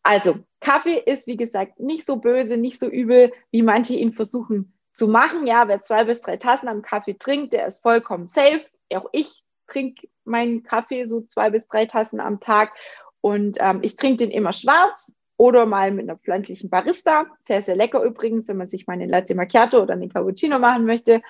Also, 0.03 0.39
Kaffee 0.59 1.01
ist, 1.05 1.27
wie 1.27 1.37
gesagt, 1.37 1.79
nicht 1.79 2.05
so 2.05 2.17
böse, 2.17 2.57
nicht 2.57 2.79
so 2.79 2.87
übel, 2.87 3.31
wie 3.51 3.61
manche 3.61 3.93
ihn 3.93 4.11
versuchen 4.11 4.73
zu 4.91 5.07
machen. 5.07 5.47
Ja, 5.47 5.67
wer 5.67 5.81
zwei 5.81 6.03
bis 6.03 6.21
drei 6.21 6.37
Tassen 6.37 6.67
am 6.67 6.81
Kaffee 6.81 7.13
trinkt, 7.13 7.53
der 7.53 7.67
ist 7.67 7.81
vollkommen 7.81 8.25
safe. 8.25 8.61
Auch 8.93 9.07
ich 9.13 9.45
trinke 9.67 10.07
meinen 10.25 10.63
Kaffee 10.63 11.05
so 11.05 11.21
zwei 11.21 11.49
bis 11.51 11.67
drei 11.67 11.85
Tassen 11.85 12.19
am 12.19 12.39
Tag 12.39 12.73
und 13.21 13.57
ähm, 13.59 13.79
ich 13.83 13.95
trinke 13.95 14.17
den 14.17 14.31
immer 14.31 14.51
schwarz 14.51 15.13
oder 15.37 15.65
mal 15.65 15.91
mit 15.91 16.09
einer 16.09 16.17
pflanzlichen 16.17 16.69
Barista. 16.69 17.25
Sehr, 17.39 17.61
sehr 17.61 17.75
lecker 17.75 18.03
übrigens, 18.03 18.47
wenn 18.47 18.57
man 18.57 18.67
sich 18.67 18.87
mal 18.87 18.93
einen 18.93 19.09
Latte 19.09 19.35
Macchiato 19.35 19.81
oder 19.81 19.93
einen 19.93 20.09
Cappuccino 20.09 20.59
machen 20.59 20.85
möchte. 20.85 21.21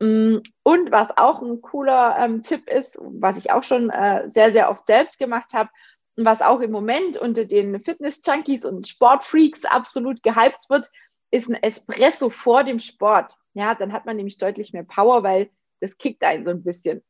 Mm, 0.00 0.38
und 0.62 0.90
was 0.92 1.16
auch 1.16 1.42
ein 1.42 1.60
cooler 1.60 2.16
ähm, 2.18 2.42
Tipp 2.42 2.68
ist, 2.68 2.98
was 3.00 3.36
ich 3.36 3.50
auch 3.50 3.64
schon 3.64 3.90
äh, 3.90 4.30
sehr, 4.30 4.52
sehr 4.52 4.70
oft 4.70 4.86
selbst 4.86 5.18
gemacht 5.18 5.52
habe 5.54 5.70
und 6.16 6.24
was 6.24 6.42
auch 6.42 6.60
im 6.60 6.70
Moment 6.70 7.16
unter 7.16 7.44
den 7.44 7.80
Fitness-Junkies 7.80 8.64
und 8.64 8.86
Sportfreaks 8.86 9.64
absolut 9.64 10.22
gehypt 10.22 10.68
wird, 10.68 10.88
ist 11.30 11.48
ein 11.48 11.62
Espresso 11.62 12.30
vor 12.30 12.64
dem 12.64 12.78
Sport. 12.78 13.34
Ja, 13.54 13.74
dann 13.74 13.92
hat 13.92 14.06
man 14.06 14.16
nämlich 14.16 14.38
deutlich 14.38 14.72
mehr 14.72 14.84
Power, 14.84 15.22
weil 15.22 15.50
das 15.80 15.98
kickt 15.98 16.22
einen 16.22 16.44
so 16.44 16.50
ein 16.50 16.62
bisschen. 16.62 17.02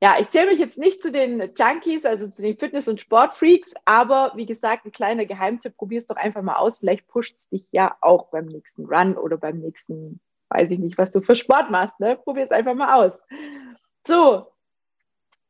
Ja, 0.00 0.16
ich 0.20 0.30
zähle 0.30 0.50
mich 0.50 0.58
jetzt 0.58 0.78
nicht 0.78 1.00
zu 1.00 1.10
den 1.10 1.52
Junkies, 1.56 2.04
also 2.04 2.28
zu 2.28 2.42
den 2.42 2.58
Fitness- 2.58 2.88
und 2.88 3.00
Sportfreaks, 3.00 3.72
aber 3.84 4.32
wie 4.36 4.46
gesagt, 4.46 4.84
ein 4.84 4.92
kleiner 4.92 5.24
Geheimtipp, 5.24 5.76
probier 5.76 5.98
es 5.98 6.06
doch 6.06 6.16
einfach 6.16 6.42
mal 6.42 6.56
aus. 6.56 6.78
Vielleicht 6.78 7.06
pusht 7.08 7.36
es 7.38 7.48
dich 7.48 7.72
ja 7.72 7.96
auch 8.00 8.30
beim 8.30 8.46
nächsten 8.46 8.84
Run 8.84 9.16
oder 9.16 9.36
beim 9.36 9.58
nächsten 9.58 10.20
weiß 10.54 10.70
ich 10.70 10.78
nicht, 10.78 10.96
was 10.96 11.10
du 11.10 11.20
für 11.20 11.34
Sport 11.34 11.70
machst, 11.70 11.98
ne? 12.00 12.16
Probier 12.16 12.44
es 12.44 12.52
einfach 12.52 12.74
mal 12.74 12.94
aus. 12.94 13.12
So, 14.06 14.46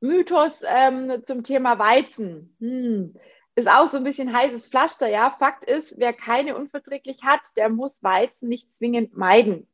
Mythos 0.01 0.63
ähm, 0.67 1.23
zum 1.25 1.45
Thema 1.45 1.79
Weizen. 1.79 2.57
Hm. 2.59 3.15
Ist 3.55 3.71
auch 3.71 3.87
so 3.87 3.99
ein 3.99 4.05
bisschen 4.05 4.37
heißes 4.37 4.69
Pflaster, 4.69 5.09
ja. 5.09 5.31
Fakt 5.39 5.65
ist, 5.65 5.99
wer 5.99 6.13
keine 6.13 6.57
unverträglich 6.57 7.23
hat, 7.23 7.41
der 7.57 7.69
muss 7.69 8.03
Weizen 8.03 8.49
nicht 8.49 8.75
zwingend 8.75 9.17
meiden. 9.17 9.69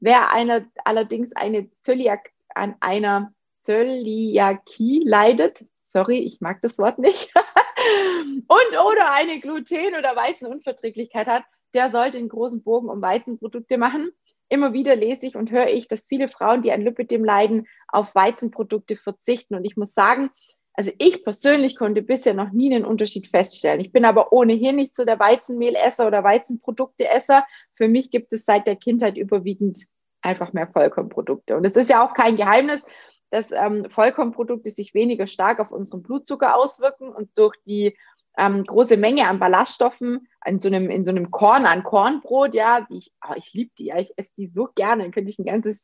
Wer 0.00 0.30
einer, 0.30 0.64
allerdings 0.84 1.32
eine 1.34 1.70
Zöliak, 1.78 2.30
an 2.54 2.76
einer 2.80 3.32
Zöliakie 3.58 5.02
leidet, 5.04 5.66
sorry, 5.82 6.18
ich 6.18 6.40
mag 6.40 6.62
das 6.62 6.78
Wort 6.78 6.98
nicht, 6.98 7.34
und 8.48 8.78
oder 8.78 9.12
eine 9.12 9.40
Gluten- 9.40 9.96
oder 9.98 10.16
Weizenunverträglichkeit 10.16 11.26
hat, 11.26 11.44
der 11.74 11.90
sollte 11.90 12.18
einen 12.18 12.28
großen 12.28 12.62
Bogen 12.62 12.88
um 12.88 13.02
Weizenprodukte 13.02 13.76
machen. 13.76 14.10
Immer 14.48 14.72
wieder 14.72 14.94
lese 14.94 15.26
ich 15.26 15.36
und 15.36 15.50
höre 15.50 15.68
ich, 15.68 15.88
dass 15.88 16.06
viele 16.06 16.28
Frauen, 16.28 16.62
die 16.62 16.72
an 16.72 16.82
Lipidem 16.82 17.24
leiden, 17.24 17.66
auf 17.88 18.14
Weizenprodukte 18.14 18.96
verzichten. 18.96 19.54
Und 19.54 19.64
ich 19.64 19.76
muss 19.76 19.92
sagen, 19.92 20.30
also 20.74 20.92
ich 20.98 21.24
persönlich 21.24 21.76
konnte 21.76 22.02
bisher 22.02 22.34
noch 22.34 22.52
nie 22.52 22.72
einen 22.72 22.84
Unterschied 22.84 23.28
feststellen. 23.28 23.80
Ich 23.80 23.92
bin 23.92 24.04
aber 24.04 24.32
ohnehin 24.32 24.76
nicht 24.76 24.94
so 24.94 25.04
der 25.04 25.18
Weizenmehlesser 25.18 26.06
oder 26.06 26.22
Weizenprodukteesser. 26.22 27.44
Für 27.74 27.88
mich 27.88 28.10
gibt 28.10 28.32
es 28.34 28.44
seit 28.44 28.66
der 28.66 28.76
Kindheit 28.76 29.16
überwiegend 29.16 29.78
einfach 30.20 30.52
mehr 30.52 30.68
Vollkornprodukte. 30.68 31.56
Und 31.56 31.64
es 31.64 31.76
ist 31.76 31.88
ja 31.88 32.06
auch 32.06 32.12
kein 32.12 32.36
Geheimnis, 32.36 32.84
dass 33.30 33.52
ähm, 33.52 33.86
Vollkornprodukte 33.88 34.70
sich 34.70 34.92
weniger 34.92 35.26
stark 35.26 35.60
auf 35.60 35.72
unseren 35.72 36.02
Blutzucker 36.02 36.56
auswirken 36.56 37.08
und 37.08 37.30
durch 37.38 37.56
die 37.66 37.96
ähm, 38.36 38.64
große 38.64 38.96
Menge 38.96 39.26
an 39.28 39.38
Ballaststoffen 39.38 40.28
in 40.44 40.58
so 40.58 40.68
einem, 40.68 40.90
in 40.90 41.04
so 41.04 41.10
einem 41.10 41.30
Korn 41.30 41.66
an 41.66 41.82
Kornbrot, 41.82 42.54
ja, 42.54 42.86
ich, 42.90 43.12
oh, 43.26 43.34
ich 43.36 43.52
liebe 43.54 43.70
die, 43.78 43.86
ja, 43.86 43.98
ich 43.98 44.12
esse 44.16 44.32
die 44.36 44.48
so 44.48 44.68
gerne, 44.74 45.02
dann 45.02 45.12
könnte 45.12 45.30
ich 45.30 45.38
ein 45.38 45.46
ganzes 45.46 45.82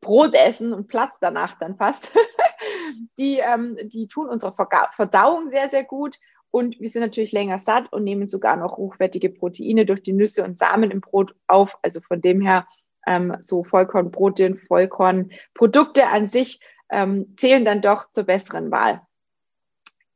Brot 0.00 0.34
essen 0.34 0.72
und 0.72 0.86
Platz 0.86 1.16
danach 1.20 1.58
dann 1.58 1.76
fast. 1.76 2.12
die, 3.18 3.38
ähm, 3.38 3.76
die 3.82 4.06
tun 4.06 4.28
unserer 4.28 4.54
Verdauung 4.92 5.48
sehr, 5.48 5.68
sehr 5.68 5.84
gut 5.84 6.18
und 6.50 6.80
wir 6.80 6.88
sind 6.88 7.02
natürlich 7.02 7.32
länger 7.32 7.58
satt 7.58 7.92
und 7.92 8.04
nehmen 8.04 8.26
sogar 8.26 8.56
noch 8.56 8.76
hochwertige 8.76 9.30
Proteine 9.30 9.84
durch 9.84 10.02
die 10.02 10.12
Nüsse 10.12 10.44
und 10.44 10.58
Samen 10.58 10.90
im 10.90 11.00
Brot 11.00 11.34
auf. 11.46 11.76
Also 11.82 12.00
von 12.00 12.20
dem 12.20 12.40
her 12.40 12.66
ähm, 13.06 13.36
so 13.40 13.64
Vollkornbrote 13.64 14.46
und 14.46 14.60
Vollkornprodukte 14.60 16.06
an 16.06 16.28
sich 16.28 16.60
ähm, 16.90 17.34
zählen 17.36 17.64
dann 17.64 17.82
doch 17.82 18.10
zur 18.10 18.24
besseren 18.24 18.70
Wahl. 18.70 19.02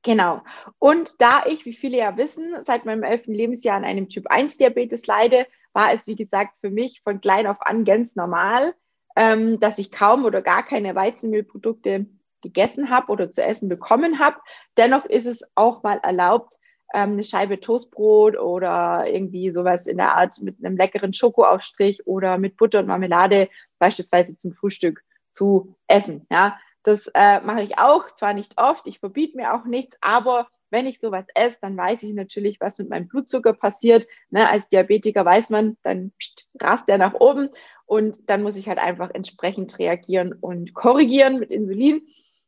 Genau. 0.02 0.42
Und 0.78 1.20
da 1.20 1.44
ich, 1.46 1.64
wie 1.64 1.72
viele 1.72 1.98
ja 1.98 2.16
wissen, 2.16 2.56
seit 2.62 2.84
meinem 2.84 3.04
elften 3.04 3.34
Lebensjahr 3.34 3.76
an 3.76 3.84
einem 3.84 4.08
Typ-1-Diabetes 4.08 5.06
leide, 5.06 5.46
war 5.72 5.92
es, 5.92 6.06
wie 6.06 6.16
gesagt, 6.16 6.54
für 6.60 6.70
mich 6.70 7.02
von 7.02 7.20
klein 7.20 7.46
auf 7.46 7.60
an 7.60 7.84
ganz 7.84 8.16
normal, 8.16 8.74
ähm, 9.16 9.60
dass 9.60 9.78
ich 9.78 9.92
kaum 9.92 10.24
oder 10.24 10.42
gar 10.42 10.64
keine 10.64 10.94
Weizenmehlprodukte 10.94 12.06
gegessen 12.42 12.90
habe 12.90 13.12
oder 13.12 13.30
zu 13.30 13.42
essen 13.42 13.68
bekommen 13.68 14.18
habe. 14.18 14.36
Dennoch 14.76 15.04
ist 15.04 15.26
es 15.26 15.44
auch 15.54 15.82
mal 15.82 16.00
erlaubt, 16.02 16.54
ähm, 16.92 17.12
eine 17.12 17.24
Scheibe 17.24 17.60
Toastbrot 17.60 18.36
oder 18.36 19.06
irgendwie 19.06 19.50
sowas 19.52 19.86
in 19.86 19.96
der 19.96 20.16
Art 20.16 20.34
mit 20.42 20.56
einem 20.62 20.76
leckeren 20.76 21.14
Schokoaufstrich 21.14 22.06
oder 22.06 22.38
mit 22.38 22.56
Butter 22.56 22.80
und 22.80 22.86
Marmelade 22.86 23.48
beispielsweise 23.78 24.34
zum 24.34 24.52
Frühstück 24.52 25.02
zu 25.30 25.76
essen. 25.86 26.26
Ja, 26.30 26.58
das 26.82 27.08
äh, 27.14 27.40
mache 27.40 27.62
ich 27.62 27.78
auch, 27.78 28.10
zwar 28.10 28.34
nicht 28.34 28.54
oft, 28.56 28.86
ich 28.86 28.98
verbiete 28.98 29.36
mir 29.36 29.54
auch 29.54 29.64
nichts, 29.64 29.96
aber 30.00 30.48
wenn 30.70 30.86
ich 30.86 30.98
sowas 30.98 31.26
esse, 31.34 31.58
dann 31.60 31.76
weiß 31.76 32.02
ich 32.02 32.14
natürlich, 32.14 32.60
was 32.60 32.78
mit 32.78 32.88
meinem 32.88 33.06
Blutzucker 33.06 33.52
passiert. 33.52 34.06
Ne, 34.30 34.48
als 34.48 34.68
Diabetiker 34.68 35.24
weiß 35.24 35.50
man, 35.50 35.76
dann 35.82 36.12
pst, 36.18 36.48
rast 36.60 36.88
der 36.88 36.98
nach 36.98 37.14
oben 37.14 37.50
und 37.84 38.30
dann 38.30 38.42
muss 38.42 38.56
ich 38.56 38.68
halt 38.68 38.78
einfach 38.78 39.10
entsprechend 39.12 39.78
reagieren 39.78 40.32
und 40.32 40.72
korrigieren 40.74 41.38
mit 41.38 41.50
Insulin. 41.52 42.00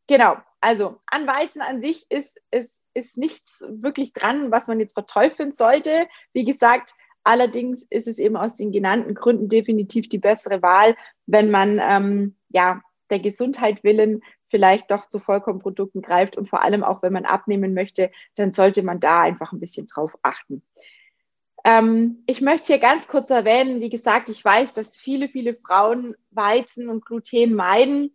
Genau, 0.06 0.36
also 0.60 1.00
an 1.06 1.26
Weizen 1.26 1.60
an 1.60 1.82
sich 1.82 2.06
ist, 2.10 2.40
ist, 2.50 2.82
ist 2.94 3.18
nichts 3.18 3.62
wirklich 3.68 4.14
dran, 4.14 4.50
was 4.50 4.68
man 4.68 4.80
jetzt 4.80 4.94
verteufeln 4.94 5.52
sollte. 5.52 6.08
Wie 6.32 6.44
gesagt, 6.44 6.92
allerdings 7.24 7.84
ist 7.90 8.08
es 8.08 8.18
eben 8.18 8.36
aus 8.36 8.56
den 8.56 8.72
genannten 8.72 9.14
Gründen 9.14 9.48
definitiv 9.48 10.08
die 10.08 10.18
bessere 10.18 10.62
Wahl, 10.62 10.96
wenn 11.26 11.50
man 11.50 11.78
ähm, 11.82 12.36
ja 12.48 12.80
der 13.10 13.20
Gesundheit 13.20 13.84
willen 13.84 14.22
vielleicht 14.48 14.90
doch 14.90 15.08
zu 15.08 15.18
Vollkornprodukten 15.18 16.02
greift 16.02 16.36
und 16.36 16.48
vor 16.48 16.62
allem 16.62 16.84
auch, 16.84 17.02
wenn 17.02 17.12
man 17.12 17.24
abnehmen 17.24 17.74
möchte, 17.74 18.10
dann 18.36 18.52
sollte 18.52 18.82
man 18.82 19.00
da 19.00 19.22
einfach 19.22 19.52
ein 19.52 19.60
bisschen 19.60 19.86
drauf 19.86 20.12
achten. 20.22 20.62
Ähm, 21.64 22.22
ich 22.26 22.40
möchte 22.40 22.66
hier 22.68 22.78
ganz 22.78 23.08
kurz 23.08 23.30
erwähnen, 23.30 23.80
wie 23.80 23.88
gesagt, 23.88 24.28
ich 24.28 24.44
weiß, 24.44 24.74
dass 24.74 24.96
viele, 24.96 25.28
viele 25.28 25.54
Frauen 25.54 26.14
Weizen 26.30 26.88
und 26.88 27.04
Gluten 27.06 27.54
meiden. 27.54 28.14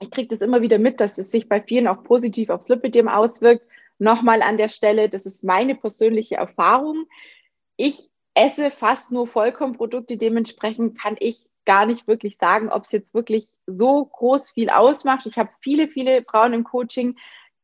Ich 0.00 0.10
kriege 0.10 0.28
das 0.28 0.42
immer 0.42 0.60
wieder 0.60 0.78
mit, 0.78 1.00
dass 1.00 1.16
es 1.16 1.30
sich 1.30 1.48
bei 1.48 1.62
vielen 1.62 1.88
auch 1.88 2.04
positiv 2.04 2.50
aufs 2.50 2.68
Lipidem 2.68 3.08
auswirkt. 3.08 3.66
Nochmal 3.98 4.42
an 4.42 4.58
der 4.58 4.68
Stelle, 4.68 5.08
das 5.08 5.24
ist 5.24 5.42
meine 5.42 5.74
persönliche 5.74 6.36
Erfahrung. 6.36 7.06
Ich 7.76 8.10
esse 8.34 8.70
fast 8.70 9.10
nur 9.10 9.26
Vollkornprodukte, 9.26 10.18
dementsprechend 10.18 10.98
kann 10.98 11.16
ich 11.18 11.48
gar 11.66 11.84
nicht 11.84 12.06
wirklich 12.08 12.38
sagen, 12.38 12.70
ob 12.70 12.84
es 12.84 12.92
jetzt 12.92 13.12
wirklich 13.12 13.50
so 13.66 14.06
groß 14.06 14.50
viel 14.50 14.70
ausmacht. 14.70 15.26
Ich 15.26 15.36
habe 15.36 15.50
viele, 15.60 15.88
viele 15.88 16.24
Frauen 16.24 16.54
im 16.54 16.64
Coaching, 16.64 17.16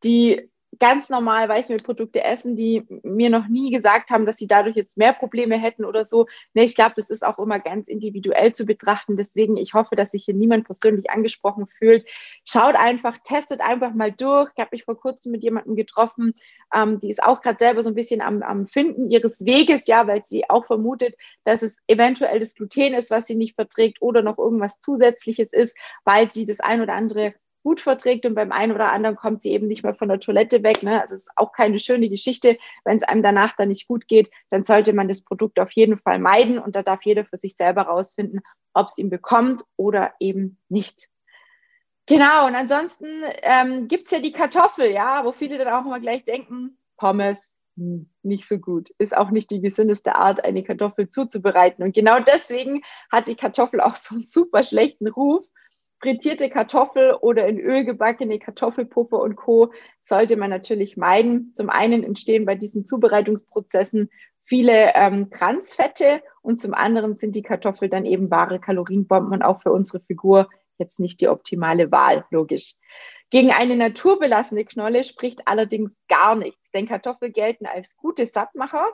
die 0.05 0.51
ganz 0.79 1.11
normal 1.11 1.49
Weißmehlprodukte 1.49 2.23
essen, 2.23 2.57
die 2.57 2.87
mir 3.03 3.31
noch 3.31 3.47
nie 3.49 3.71
gesagt 3.71 4.11
haben, 4.11 4.27
dass 4.27 4.39
sie 4.39 4.47
dadurch 4.47 4.77
jetzt 4.77 4.97
mehr 4.97 5.13
Probleme 5.13 5.59
hätten 5.59 5.85
oder 5.85 6.05
so. 6.05 6.27
Nee, 6.55 6.65
ich 6.65 6.75
glaube, 6.75 6.95
das 6.97 7.11
ist 7.11 7.25
auch 7.25 7.39
immer 7.39 7.61
ganz 7.61 7.89
individuell 7.89 8.53
zu 8.53 8.65
betrachten. 8.65 9.17
Deswegen, 9.17 9.57
ich 9.57 9.75
hoffe, 9.75 9.97
dass 9.97 10.13
sich 10.13 10.25
hier 10.25 10.35
niemand 10.35 10.65
persönlich 10.65 11.11
angesprochen 11.11 11.67
fühlt. 11.67 12.05
Schaut 12.45 12.75
einfach, 12.75 13.19
testet 13.23 13.61
einfach 13.61 13.95
mal 13.95 14.13
durch. 14.13 14.51
Ich 14.55 14.61
habe 14.61 14.71
mich 14.73 14.85
vor 14.85 14.99
kurzem 14.99 15.33
mit 15.33 15.43
jemandem 15.43 15.77
getroffen, 15.77 16.35
ähm, 16.75 17.01
die 17.01 17.11
ist 17.11 17.23
auch 17.23 17.43
gerade 17.43 17.59
selber 17.59 17.83
so 17.83 17.91
ein 17.91 17.95
bisschen 17.95 18.23
am, 18.23 18.43
am 18.43 18.67
Finden 18.67 19.11
ihres 19.11 19.45
Weges, 19.45 19.87
ja, 19.87 20.07
weil 20.07 20.25
sie 20.25 20.49
auch 20.49 20.67
vermutet, 20.67 21.15
dass 21.45 21.63
es 21.63 21.79
eventuell 21.87 22.41
das 22.41 22.55
Gluten 22.55 22.95
ist, 22.95 23.11
was 23.11 23.27
sie 23.27 23.35
nicht 23.35 23.55
verträgt 23.55 24.01
oder 24.01 24.23
noch 24.23 24.39
irgendwas 24.39 24.81
Zusätzliches 24.81 25.53
ist, 25.53 25.77
weil 26.05 26.31
sie 26.31 26.47
das 26.47 26.61
ein 26.61 26.81
oder 26.81 26.95
andere 26.95 27.35
gut 27.63 27.81
verträgt 27.81 28.27
und 28.27 28.35
beim 28.35 28.53
einen 28.53 28.73
oder 28.73 28.93
anderen 28.93 29.17
kommt 29.17 29.43
sie 29.43 29.53
eben 29.53 29.69
nicht 29.69 29.83
mehr 29.83 29.95
von 29.95 30.09
der 30.09 30.21
Toilette 30.21 30.63
weg. 30.63 30.83
Ne? 30.83 31.01
Also 31.01 31.15
es 31.15 31.23
ist 31.23 31.33
auch 31.37 31.53
keine 31.53 31.79
schöne 31.79 32.09
Geschichte. 32.09 32.59
Wenn 32.85 32.97
es 32.97 33.03
einem 33.03 33.23
danach 33.23 33.57
dann 33.57 33.69
nicht 33.69 33.87
gut 33.87 34.09
geht, 34.09 34.31
dann 34.51 34.65
sollte 34.65 34.93
man 34.93 35.09
das 35.09 35.23
Produkt 35.23 35.61
auf 35.61 35.73
jeden 35.73 35.99
Fall 35.99 36.19
meiden 36.19 36.59
und 36.59 36.77
da 36.77 36.83
darf 36.83 37.03
jeder 37.05 37.25
für 37.25 37.37
sich 37.37 37.57
selber 37.57 37.83
rausfinden, 37.83 38.41
ob 38.75 38.89
es 38.89 38.99
ihn 38.99 39.11
bekommt 39.11 39.65
oder 39.77 40.13
eben 40.21 40.59
nicht. 40.69 41.09
Genau, 42.07 42.47
und 42.47 42.57
ansonsten 42.57 43.07
ähm, 43.43 43.87
gibt 43.87 44.07
es 44.07 44.11
ja 44.11 44.19
die 44.19 44.33
Kartoffel, 44.33 44.91
ja, 44.91 45.25
wo 45.25 45.33
viele 45.33 45.57
dann 45.57 45.69
auch 45.69 45.87
immer 45.87 46.01
gleich 46.01 46.25
denken, 46.25 46.77
Pommes, 46.97 47.53
hm, 47.77 48.11
nicht 48.23 48.47
so 48.47 48.59
gut. 48.59 48.91
Ist 48.99 49.17
auch 49.17 49.31
nicht 49.31 49.51
die 49.51 49.61
gesündeste 49.61 50.17
Art, 50.17 50.45
eine 50.45 50.63
Kartoffel 50.63 51.09
zuzubereiten. 51.09 51.85
Und 51.85 51.95
genau 51.95 52.21
deswegen 52.21 52.83
hat 53.11 53.29
die 53.29 53.37
Kartoffel 53.37 53.81
auch 53.81 53.97
so 53.97 54.17
einen 54.17 54.25
super 54.25 54.65
schlechten 54.65 55.09
Ruf 55.09 55.47
frittierte 56.03 56.51
Kartoffel 56.51 57.15
oder 57.21 57.47
in 57.47 57.61
Öl 57.61 57.85
gebackene 57.85 58.41
Kartoffelpuffer 58.41 59.21
und 59.21 59.37
Co. 59.37 59.73
sollte 60.01 60.37
man 60.37 60.51
natürlich 60.51 60.97
meiden. 60.97 61.55
Zum 61.55 61.71
einen 61.71 62.03
entstehen 62.03 62.45
bei 62.45 62.57
diesen 62.57 62.85
Zubereitungsprozessen 62.85 64.11
viele 64.45 64.93
ähm, 64.95 65.31
Transfette 65.31 66.21
und 66.43 66.57
zum 66.57 66.75
anderen 66.75 67.15
sind 67.15 67.37
die 67.37 67.43
Kartoffeln 67.43 67.91
dann 67.91 68.05
eben 68.05 68.31
wahre 68.31 68.59
Kalorienbomben 68.59 69.33
und 69.33 69.43
auch 69.43 69.63
für 69.63 69.71
unsere 69.71 70.01
Figur 70.01 70.51
jetzt 70.77 70.99
nicht 70.99 71.21
die 71.21 71.29
optimale 71.29 71.93
Wahl, 71.93 72.25
logisch. 72.31 72.75
Gegen 73.31 73.51
eine 73.51 73.77
naturbelassene 73.77 74.65
Knolle 74.65 75.05
spricht 75.05 75.47
allerdings 75.47 75.97
gar 76.09 76.35
nichts, 76.35 76.71
denn 76.73 76.89
Kartoffeln 76.89 77.33
gelten 77.33 77.67
als 77.67 77.97
gute 77.97 78.27
Sattmacher 78.27 78.87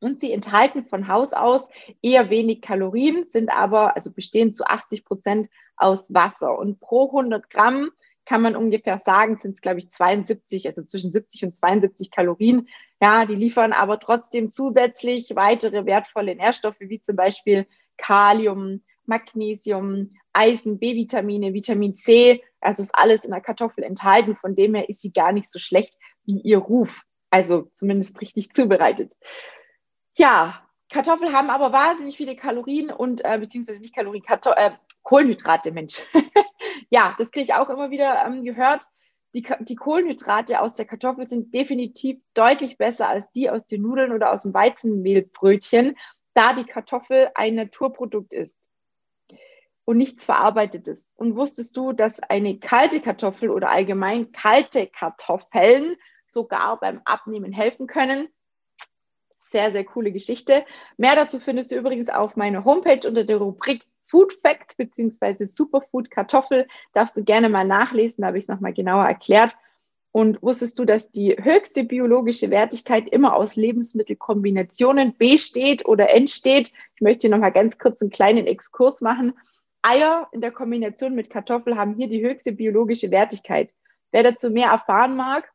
und 0.00 0.20
sie 0.20 0.32
enthalten 0.32 0.84
von 0.84 1.08
Haus 1.08 1.32
aus 1.32 1.68
eher 2.02 2.30
wenig 2.30 2.62
Kalorien, 2.62 3.26
sind 3.28 3.50
aber, 3.50 3.96
also 3.96 4.12
bestehen 4.12 4.52
zu 4.52 4.64
80 4.64 5.04
Prozent 5.04 5.48
aus 5.76 6.12
Wasser. 6.12 6.58
Und 6.58 6.80
pro 6.80 7.06
100 7.06 7.48
Gramm 7.50 7.90
kann 8.24 8.42
man 8.42 8.56
ungefähr 8.56 8.98
sagen, 8.98 9.36
sind 9.36 9.56
es, 9.56 9.60
glaube 9.60 9.80
ich, 9.80 9.90
72, 9.90 10.66
also 10.66 10.82
zwischen 10.82 11.10
70 11.10 11.44
und 11.44 11.54
72 11.54 12.10
Kalorien. 12.10 12.68
Ja, 13.00 13.26
die 13.26 13.34
liefern 13.34 13.72
aber 13.72 13.98
trotzdem 13.98 14.50
zusätzlich 14.50 15.34
weitere 15.34 15.86
wertvolle 15.86 16.36
Nährstoffe, 16.36 16.80
wie 16.80 17.00
zum 17.00 17.16
Beispiel 17.16 17.66
Kalium, 17.96 18.82
Magnesium, 19.06 20.10
Eisen, 20.32 20.78
B-Vitamine, 20.78 21.52
Vitamin 21.52 21.96
C. 21.96 22.42
Also 22.60 22.82
ist 22.82 22.94
alles 22.94 23.24
in 23.24 23.32
der 23.32 23.40
Kartoffel 23.40 23.84
enthalten. 23.84 24.36
Von 24.36 24.54
dem 24.54 24.74
her 24.74 24.88
ist 24.88 25.00
sie 25.00 25.12
gar 25.12 25.32
nicht 25.32 25.50
so 25.50 25.58
schlecht 25.58 25.94
wie 26.24 26.40
ihr 26.40 26.58
Ruf. 26.58 27.02
Also 27.30 27.62
zumindest 27.72 28.20
richtig 28.20 28.52
zubereitet. 28.52 29.16
Ja, 30.14 30.66
Kartoffeln 30.90 31.32
haben 31.32 31.50
aber 31.50 31.72
wahnsinnig 31.72 32.16
viele 32.16 32.36
Kalorien 32.36 32.90
und 32.90 33.24
äh, 33.24 33.38
beziehungsweise 33.38 33.80
nicht 33.80 33.94
Kalorien, 33.94 34.24
Karto 34.24 34.50
äh, 34.50 34.72
Kohlenhydrate, 35.02 35.72
Mensch. 35.72 36.00
ja, 36.90 37.14
das 37.18 37.30
kriege 37.30 37.44
ich 37.44 37.54
auch 37.54 37.70
immer 37.70 37.90
wieder 37.90 38.24
ähm, 38.26 38.44
gehört. 38.44 38.84
Die, 39.32 39.46
die 39.60 39.76
Kohlenhydrate 39.76 40.60
aus 40.60 40.74
der 40.74 40.86
Kartoffel 40.86 41.28
sind 41.28 41.54
definitiv 41.54 42.20
deutlich 42.34 42.78
besser 42.78 43.08
als 43.08 43.30
die 43.30 43.48
aus 43.48 43.66
den 43.66 43.82
Nudeln 43.82 44.12
oder 44.12 44.32
aus 44.32 44.42
dem 44.42 44.52
Weizenmehlbrötchen, 44.52 45.96
da 46.34 46.52
die 46.52 46.64
Kartoffel 46.64 47.30
ein 47.34 47.54
Naturprodukt 47.54 48.32
ist 48.32 48.58
und 49.84 49.96
nichts 49.96 50.24
Verarbeitetes. 50.24 51.12
Und 51.14 51.36
wusstest 51.36 51.76
du, 51.76 51.92
dass 51.92 52.20
eine 52.20 52.58
kalte 52.58 53.00
Kartoffel 53.00 53.50
oder 53.50 53.70
allgemein 53.70 54.32
kalte 54.32 54.88
Kartoffeln 54.88 55.96
sogar 56.26 56.80
beim 56.80 57.00
Abnehmen 57.04 57.52
helfen 57.52 57.86
können? 57.86 58.28
Sehr, 59.50 59.72
sehr 59.72 59.84
coole 59.84 60.12
Geschichte. 60.12 60.64
Mehr 60.96 61.16
dazu 61.16 61.40
findest 61.40 61.70
du 61.70 61.76
übrigens 61.76 62.08
auf 62.08 62.36
meiner 62.36 62.64
Homepage 62.64 63.06
unter 63.06 63.24
der 63.24 63.38
Rubrik 63.38 63.84
Food 64.06 64.32
Fact 64.42 64.76
bzw. 64.76 65.44
Superfood 65.44 66.10
Kartoffel. 66.10 66.66
Darfst 66.92 67.16
du 67.16 67.24
gerne 67.24 67.48
mal 67.48 67.64
nachlesen, 67.64 68.22
da 68.22 68.28
habe 68.28 68.38
ich 68.38 68.44
es 68.44 68.48
nochmal 68.48 68.72
genauer 68.72 69.04
erklärt. 69.04 69.56
Und 70.12 70.42
wusstest 70.42 70.78
du, 70.78 70.84
dass 70.84 71.12
die 71.12 71.36
höchste 71.40 71.84
biologische 71.84 72.50
Wertigkeit 72.50 73.08
immer 73.08 73.36
aus 73.36 73.54
Lebensmittelkombinationen 73.54 75.16
besteht 75.16 75.86
oder 75.86 76.10
entsteht? 76.10 76.72
Ich 76.96 77.00
möchte 77.00 77.28
hier 77.28 77.30
nochmal 77.30 77.52
ganz 77.52 77.78
kurz 77.78 78.00
einen 78.00 78.10
kleinen 78.10 78.48
Exkurs 78.48 79.00
machen. 79.00 79.34
Eier 79.82 80.28
in 80.32 80.40
der 80.40 80.50
Kombination 80.50 81.14
mit 81.14 81.30
Kartoffel 81.30 81.76
haben 81.76 81.94
hier 81.94 82.08
die 82.08 82.22
höchste 82.22 82.50
biologische 82.52 83.12
Wertigkeit. 83.12 83.70
Wer 84.10 84.24
dazu 84.24 84.50
mehr 84.50 84.70
erfahren 84.70 85.14
mag, 85.14 85.52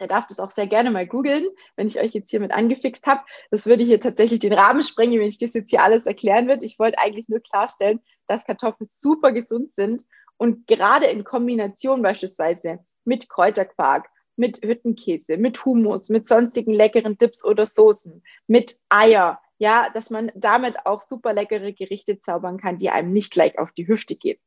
der 0.00 0.08
darf 0.08 0.26
das 0.26 0.40
auch 0.40 0.50
sehr 0.50 0.66
gerne 0.66 0.90
mal 0.90 1.06
googeln, 1.06 1.46
wenn 1.76 1.86
ich 1.86 2.00
euch 2.00 2.12
jetzt 2.12 2.30
hiermit 2.30 2.52
angefixt 2.52 3.06
habe. 3.06 3.22
Das 3.50 3.66
würde 3.66 3.84
hier 3.84 4.00
tatsächlich 4.00 4.40
den 4.40 4.52
Rahmen 4.52 4.82
sprengen, 4.82 5.20
wenn 5.20 5.28
ich 5.28 5.38
das 5.38 5.54
jetzt 5.54 5.70
hier 5.70 5.82
alles 5.82 6.06
erklären 6.06 6.48
würde. 6.48 6.66
Ich 6.66 6.78
wollte 6.78 6.98
eigentlich 6.98 7.28
nur 7.28 7.40
klarstellen, 7.40 8.00
dass 8.26 8.44
Kartoffeln 8.44 8.86
super 8.86 9.32
gesund 9.32 9.72
sind 9.72 10.04
und 10.36 10.66
gerade 10.66 11.06
in 11.06 11.24
Kombination 11.24 12.02
beispielsweise 12.02 12.80
mit 13.04 13.28
Kräuterquark, 13.28 14.08
mit 14.36 14.64
Hüttenkäse, 14.64 15.36
mit 15.36 15.64
Hummus, 15.64 16.08
mit 16.08 16.26
sonstigen 16.26 16.72
leckeren 16.72 17.16
Dips 17.16 17.44
oder 17.44 17.66
Soßen, 17.66 18.22
mit 18.46 18.74
Eier, 18.88 19.40
ja, 19.58 19.90
dass 19.94 20.10
man 20.10 20.32
damit 20.34 20.86
auch 20.86 21.02
super 21.02 21.32
leckere 21.32 21.72
Gerichte 21.72 22.18
zaubern 22.18 22.58
kann, 22.58 22.78
die 22.78 22.90
einem 22.90 23.12
nicht 23.12 23.32
gleich 23.32 23.58
auf 23.58 23.70
die 23.72 23.86
Hüfte 23.86 24.16
gehen. 24.16 24.38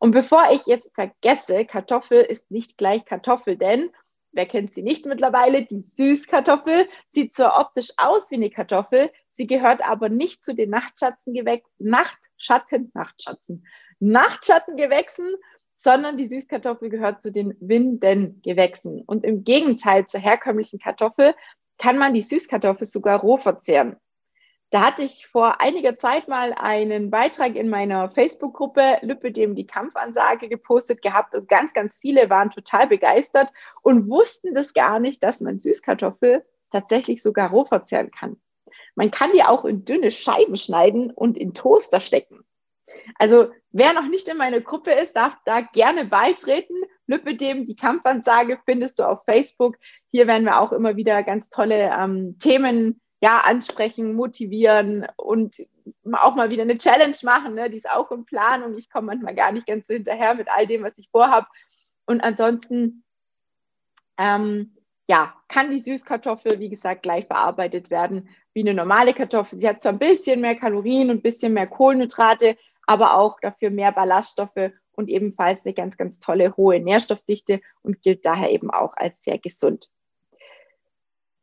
Und 0.00 0.12
bevor 0.12 0.50
ich 0.52 0.66
jetzt 0.66 0.94
vergesse, 0.94 1.64
Kartoffel 1.64 2.22
ist 2.22 2.50
nicht 2.50 2.78
gleich 2.78 3.04
Kartoffel, 3.04 3.56
denn 3.56 3.90
wer 4.34 4.46
kennt 4.46 4.74
sie 4.74 4.82
nicht 4.82 5.06
mittlerweile? 5.06 5.64
Die 5.64 5.84
Süßkartoffel 5.92 6.88
sieht 7.08 7.34
zwar 7.34 7.60
optisch 7.60 7.90
aus 7.96 8.30
wie 8.30 8.36
eine 8.36 8.50
Kartoffel, 8.50 9.10
sie 9.30 9.46
gehört 9.46 9.84
aber 9.84 10.08
nicht 10.08 10.44
zu 10.44 10.54
den 10.54 10.70
Nachtschattengewächsen, 10.70 11.72
Nachtschatten, 11.78 12.90
Nachtschatten, 12.94 13.66
Nachtschattengewächsen, 14.00 15.34
sondern 15.74 16.16
die 16.16 16.26
Süßkartoffel 16.26 16.88
gehört 16.88 17.20
zu 17.20 17.32
den 17.32 17.56
Windengewächsen. 17.60 19.02
Und 19.02 19.24
im 19.24 19.44
Gegenteil 19.44 20.06
zur 20.06 20.20
herkömmlichen 20.20 20.78
Kartoffel 20.78 21.34
kann 21.78 21.98
man 21.98 22.14
die 22.14 22.22
Süßkartoffel 22.22 22.86
sogar 22.86 23.20
roh 23.20 23.36
verzehren. 23.36 23.96
Da 24.74 24.80
hatte 24.84 25.04
ich 25.04 25.28
vor 25.28 25.60
einiger 25.60 25.96
Zeit 25.96 26.26
mal 26.26 26.52
einen 26.52 27.08
Beitrag 27.08 27.54
in 27.54 27.68
meiner 27.68 28.10
Facebook-Gruppe 28.10 28.98
Lüppe 29.02 29.30
dem 29.30 29.54
die 29.54 29.68
Kampfansage 29.68 30.48
gepostet 30.48 31.00
gehabt 31.00 31.36
und 31.36 31.46
ganz, 31.46 31.74
ganz 31.74 31.96
viele 31.96 32.28
waren 32.28 32.50
total 32.50 32.88
begeistert 32.88 33.52
und 33.82 34.10
wussten 34.10 34.52
das 34.52 34.74
gar 34.74 34.98
nicht, 34.98 35.22
dass 35.22 35.40
man 35.40 35.58
Süßkartoffel 35.58 36.44
tatsächlich 36.72 37.22
sogar 37.22 37.50
roh 37.50 37.64
verzehren 37.66 38.10
kann. 38.10 38.36
Man 38.96 39.12
kann 39.12 39.30
die 39.30 39.44
auch 39.44 39.64
in 39.64 39.84
dünne 39.84 40.10
Scheiben 40.10 40.56
schneiden 40.56 41.12
und 41.12 41.38
in 41.38 41.54
Toaster 41.54 42.00
stecken. 42.00 42.44
Also 43.16 43.52
wer 43.70 43.92
noch 43.92 44.08
nicht 44.08 44.26
in 44.26 44.38
meiner 44.38 44.60
Gruppe 44.60 44.90
ist, 44.90 45.14
darf 45.14 45.36
da 45.44 45.60
gerne 45.60 46.04
beitreten. 46.04 46.74
Lüppe 47.06 47.36
dem 47.36 47.64
die 47.64 47.76
Kampfansage 47.76 48.58
findest 48.64 48.98
du 48.98 49.04
auf 49.04 49.24
Facebook. 49.24 49.76
Hier 50.10 50.26
werden 50.26 50.46
wir 50.46 50.60
auch 50.60 50.72
immer 50.72 50.96
wieder 50.96 51.22
ganz 51.22 51.48
tolle 51.48 51.94
ähm, 51.96 52.40
Themen 52.40 53.00
ja, 53.24 53.38
ansprechen, 53.38 54.12
motivieren 54.12 55.06
und 55.16 55.56
auch 56.12 56.34
mal 56.34 56.50
wieder 56.50 56.64
eine 56.64 56.76
Challenge 56.76 57.16
machen. 57.22 57.54
Ne? 57.54 57.70
Die 57.70 57.78
ist 57.78 57.88
auch 57.88 58.10
in 58.10 58.26
Planung. 58.26 58.76
Ich 58.76 58.90
komme 58.90 59.06
manchmal 59.06 59.34
gar 59.34 59.50
nicht 59.50 59.66
ganz 59.66 59.86
so 59.86 59.94
hinterher 59.94 60.34
mit 60.34 60.48
all 60.50 60.66
dem, 60.66 60.82
was 60.82 60.98
ich 60.98 61.08
vorhabe. 61.08 61.46
Und 62.04 62.20
ansonsten, 62.20 63.02
ähm, 64.18 64.76
ja, 65.08 65.34
kann 65.48 65.70
die 65.70 65.80
Süßkartoffel, 65.80 66.60
wie 66.60 66.68
gesagt, 66.68 67.02
gleich 67.02 67.24
verarbeitet 67.24 67.88
werden 67.88 68.28
wie 68.52 68.60
eine 68.60 68.74
normale 68.74 69.14
Kartoffel. 69.14 69.58
Sie 69.58 69.66
hat 69.66 69.80
zwar 69.80 69.92
ein 69.92 69.98
bisschen 69.98 70.42
mehr 70.42 70.56
Kalorien 70.56 71.08
und 71.08 71.16
ein 71.16 71.22
bisschen 71.22 71.54
mehr 71.54 71.66
Kohlenhydrate, 71.66 72.58
aber 72.86 73.16
auch 73.16 73.40
dafür 73.40 73.70
mehr 73.70 73.92
Ballaststoffe 73.92 74.72
und 74.92 75.08
ebenfalls 75.08 75.64
eine 75.64 75.72
ganz, 75.72 75.96
ganz 75.96 76.18
tolle 76.18 76.58
hohe 76.58 76.78
Nährstoffdichte 76.78 77.62
und 77.80 78.02
gilt 78.02 78.26
daher 78.26 78.50
eben 78.50 78.70
auch 78.70 78.98
als 78.98 79.22
sehr 79.22 79.38
gesund. 79.38 79.88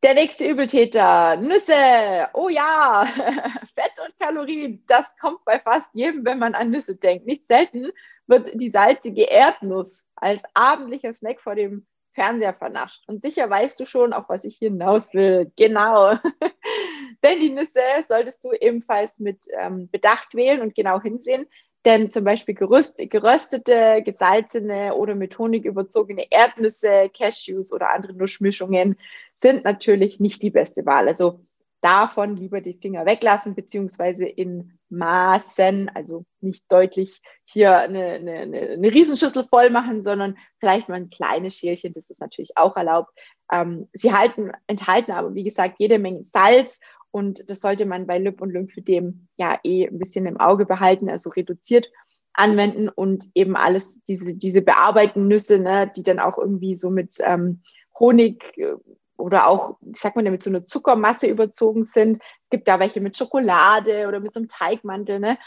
Der 0.03 0.15
nächste 0.15 0.47
Übeltäter, 0.47 1.37
Nüsse. 1.37 2.27
Oh 2.33 2.49
ja, 2.49 3.05
Fett 3.75 3.93
und 4.03 4.19
Kalorien, 4.19 4.83
das 4.87 5.15
kommt 5.17 5.45
bei 5.45 5.59
fast 5.59 5.93
jedem, 5.93 6.25
wenn 6.25 6.39
man 6.39 6.55
an 6.55 6.71
Nüsse 6.71 6.95
denkt. 6.95 7.27
Nicht 7.27 7.47
selten 7.47 7.91
wird 8.25 8.49
die 8.59 8.71
salzige 8.71 9.25
Erdnuss 9.25 10.07
als 10.15 10.43
abendlicher 10.55 11.13
Snack 11.13 11.39
vor 11.39 11.53
dem 11.53 11.85
Fernseher 12.13 12.55
vernascht. 12.55 13.03
Und 13.05 13.21
sicher 13.21 13.47
weißt 13.47 13.79
du 13.79 13.85
schon, 13.85 14.11
auf 14.11 14.27
was 14.27 14.43
ich 14.43 14.57
hinaus 14.57 15.13
will. 15.13 15.51
Genau. 15.55 16.13
Denn 17.23 17.39
die 17.39 17.51
Nüsse 17.51 17.81
solltest 18.07 18.43
du 18.43 18.53
ebenfalls 18.53 19.19
mit 19.19 19.45
ähm, 19.55 19.87
Bedacht 19.91 20.33
wählen 20.33 20.61
und 20.61 20.73
genau 20.73 20.99
hinsehen. 20.99 21.45
Denn 21.85 22.11
zum 22.11 22.23
Beispiel 22.23 22.53
geröstete, 22.53 24.03
gesalzene 24.05 24.93
oder 24.93 25.15
mit 25.15 25.37
Honig 25.39 25.65
überzogene 25.65 26.27
Erdnüsse, 26.29 27.09
Cashews 27.09 27.73
oder 27.73 27.89
andere 27.89 28.13
Nussmischungen 28.13 28.97
sind 29.35 29.63
natürlich 29.63 30.19
nicht 30.19 30.43
die 30.43 30.51
beste 30.51 30.85
Wahl. 30.85 31.07
Also 31.07 31.39
davon 31.81 32.37
lieber 32.37 32.61
die 32.61 32.77
Finger 32.79 33.05
weglassen, 33.05 33.55
beziehungsweise 33.55 34.25
in 34.25 34.77
Maßen, 34.89 35.89
also 35.93 36.25
nicht 36.39 36.71
deutlich 36.71 37.21
hier 37.43 37.75
eine, 37.77 38.05
eine, 38.05 38.39
eine 38.39 38.93
Riesenschüssel 38.93 39.45
voll 39.45 39.69
machen, 39.69 40.01
sondern 40.01 40.37
vielleicht 40.59 40.89
mal 40.89 40.95
ein 40.95 41.09
kleines 41.09 41.55
Schälchen, 41.55 41.93
das 41.93 42.09
ist 42.09 42.21
natürlich 42.21 42.57
auch 42.57 42.75
erlaubt. 42.75 43.17
Ähm, 43.51 43.89
sie 43.93 44.13
halten, 44.13 44.51
enthalten 44.67 45.11
aber, 45.11 45.33
wie 45.33 45.43
gesagt, 45.43 45.75
jede 45.79 45.97
Menge 45.97 46.23
Salz 46.23 46.79
und 47.11 47.49
das 47.49 47.59
sollte 47.59 47.85
man 47.85 48.07
bei 48.07 48.17
Lip- 48.17 48.41
und 48.41 48.51
Lymphedem 48.51 49.27
ja 49.37 49.59
eh 49.63 49.87
ein 49.87 49.99
bisschen 49.99 50.25
im 50.25 50.39
Auge 50.39 50.65
behalten, 50.65 51.09
also 51.09 51.29
reduziert 51.29 51.91
anwenden 52.33 52.87
und 52.87 53.25
eben 53.35 53.55
alles, 53.57 54.01
diese, 54.05 54.35
diese 54.35 54.61
bearbeiteten 54.61 55.27
Nüsse, 55.27 55.59
ne, 55.59 55.91
die 55.95 56.03
dann 56.03 56.19
auch 56.19 56.37
irgendwie 56.37 56.75
so 56.75 56.89
mit 56.89 57.15
ähm, 57.19 57.61
Honig 57.99 58.57
äh, 58.57 58.75
oder 59.17 59.47
auch, 59.47 59.77
wie 59.81 59.97
sagt 59.97 60.15
man, 60.15 60.25
mit 60.25 60.41
so 60.41 60.49
einer 60.49 60.65
Zuckermasse 60.65 61.27
überzogen 61.27 61.85
sind. 61.85 62.17
Es 62.17 62.49
gibt 62.49 62.67
da 62.67 62.79
welche 62.79 63.01
mit 63.01 63.17
Schokolade 63.17 64.07
oder 64.07 64.19
mit 64.19 64.33
so 64.33 64.39
einem 64.39 64.47
Teigmantel. 64.47 65.19
Ne? 65.19 65.37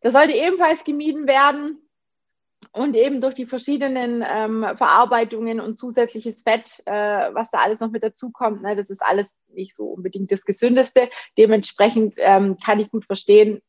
Das 0.00 0.14
sollte 0.14 0.32
ebenfalls 0.32 0.84
gemieden 0.84 1.26
werden 1.26 1.83
und 2.72 2.96
eben 2.96 3.20
durch 3.20 3.34
die 3.34 3.46
verschiedenen 3.46 4.24
ähm, 4.26 4.66
Verarbeitungen 4.76 5.60
und 5.60 5.78
zusätzliches 5.78 6.42
Fett, 6.42 6.82
äh, 6.86 6.92
was 6.92 7.50
da 7.50 7.58
alles 7.58 7.80
noch 7.80 7.90
mit 7.90 8.02
dazu 8.02 8.30
kommt, 8.30 8.62
ne, 8.62 8.76
das 8.76 8.90
ist 8.90 9.02
alles 9.02 9.34
nicht 9.48 9.74
so 9.74 9.84
unbedingt 9.84 10.32
das 10.32 10.44
Gesündeste. 10.44 11.08
Dementsprechend 11.38 12.16
ähm, 12.18 12.56
kann 12.64 12.80
ich 12.80 12.90
gut 12.90 13.04
verstehen, 13.04 13.60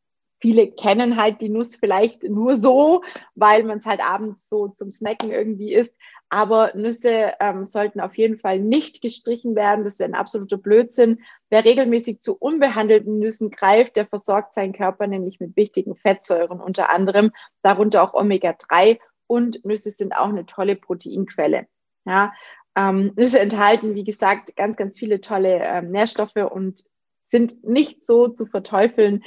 viele 0.46 0.68
kennen 0.68 1.18
halt 1.18 1.42
die 1.42 1.50
Nuss 1.50 1.76
vielleicht 1.76 2.22
nur 2.22 2.60
so, 2.60 3.02
weil 3.34 3.64
man 3.64 3.80
es 3.80 3.86
halt 3.88 4.00
abends 4.00 4.48
so 4.48 4.68
zum 4.68 4.92
Snacken 4.92 5.32
irgendwie 5.32 5.74
isst. 5.74 5.96
Aber 6.30 6.72
Nüsse 6.76 7.34
ähm, 7.40 7.64
sollten 7.64 8.00
auf 8.00 8.16
jeden 8.16 8.38
Fall 8.38 8.60
nicht 8.60 9.02
gestrichen 9.02 9.56
werden. 9.56 9.84
Das 9.84 9.98
wäre 9.98 10.08
ein 10.08 10.14
absoluter 10.14 10.58
Blödsinn. 10.58 11.24
Wer 11.50 11.66
regelmäßig 11.66 12.22
zu 12.22 12.38
unbehandelten 12.38 13.18
Nüssen 13.18 13.50
greift, 13.50 13.96
der 13.96 14.06
versorgt 14.06 14.54
seinen 14.54 14.74
Körper 14.74 15.08
nämlich 15.08 15.40
mit 15.40 15.56
wichtigen 15.56 15.96
Fettsäuren, 15.96 16.62
unter 16.62 16.92
anderem 16.92 17.32
darunter 17.64 18.04
auch 18.04 18.14
Omega-3. 18.14 19.00
Und 19.26 19.66
Nüsse 19.66 19.90
sind 19.90 20.16
auch 20.16 20.30
eine 20.30 20.46
tolle 20.46 20.76
Proteinquelle. 20.76 21.66
Ja, 22.06 22.34
ähm, 22.78 23.14
Nüsse 23.16 23.40
enthalten, 23.40 23.96
wie 23.96 24.04
gesagt, 24.04 24.56
ganz, 24.56 24.78
ganz 24.78 25.00
viele 25.00 25.22
tolle 25.22 25.58
ähm, 25.64 25.90
Nährstoffe 25.90 26.36
und 26.36 26.84
sind 27.24 27.64
nicht 27.64 28.06
so 28.06 28.28
zu 28.28 28.46
verteufeln, 28.46 29.24